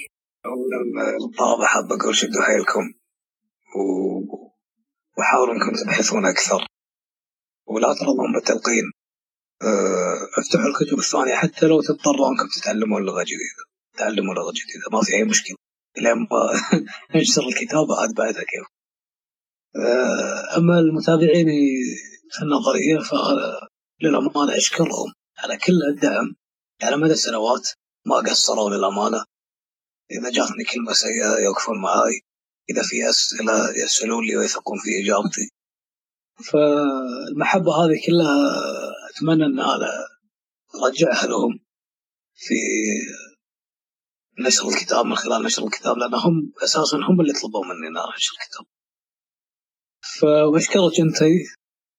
[1.25, 2.85] الطلبة حاب أقول شدوا حيلكم
[5.19, 6.67] وحاولوا أنكم تبحثون أكثر.
[7.67, 8.85] ولا ترضون بالتلقين.
[9.63, 13.63] آه، افتحوا الكتب الثانية حتى لو تضطروا أنكم تتعلمون لغة جديدة.
[13.99, 15.57] تعلموا لغة جديدة ما في أي مشكلة.
[15.97, 16.41] لين ما
[17.21, 18.67] نشتر الكتاب عاد بعدها كيف.
[19.77, 21.47] آه، أما المتابعين
[22.31, 26.35] في النظرية فللأمانة أشكرهم على كل الدعم
[26.83, 27.69] على مدى السنوات.
[28.09, 29.25] ما قصروا للأمانة.
[30.11, 32.21] إذا جاتني كلمة سيئة يوقفون معاي.
[32.71, 35.51] إذا في أسئلة يسألون لي ويثقون في إجابتي.
[36.51, 38.37] فالمحبة هذه كلها
[39.11, 39.91] أتمنى أن أنا
[40.85, 41.59] أرجعها لهم
[42.35, 42.55] في
[44.39, 48.67] نشر الكتاب من خلال نشر الكتاب لأنهم أساسا هم اللي طلبوا مني أن أنشر الكتاب.
[50.01, 51.23] فبشكرك أنت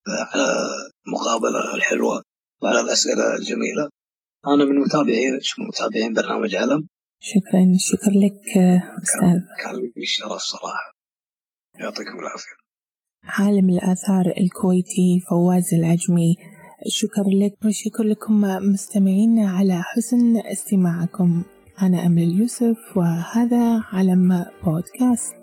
[0.07, 0.69] على
[1.07, 2.23] المقابلة الحلوة
[2.61, 3.89] وعلى الأسئلة الجميلة.
[4.47, 6.87] أنا من متابعين من متابعين برنامج علم؟
[7.21, 8.57] شكرا شكرا لك
[9.03, 9.39] أستاذ.
[9.63, 10.93] كان لي شرف صراحة.
[11.79, 12.55] يعطيكم العافية.
[13.23, 16.35] عالم الآثار الكويتي فواز العجمي
[16.87, 18.41] شكر لك وشكر لكم
[18.73, 21.43] مستمعينا على حسن استماعكم.
[21.81, 25.35] أنا أمل اليوسف وهذا علم بودكاست.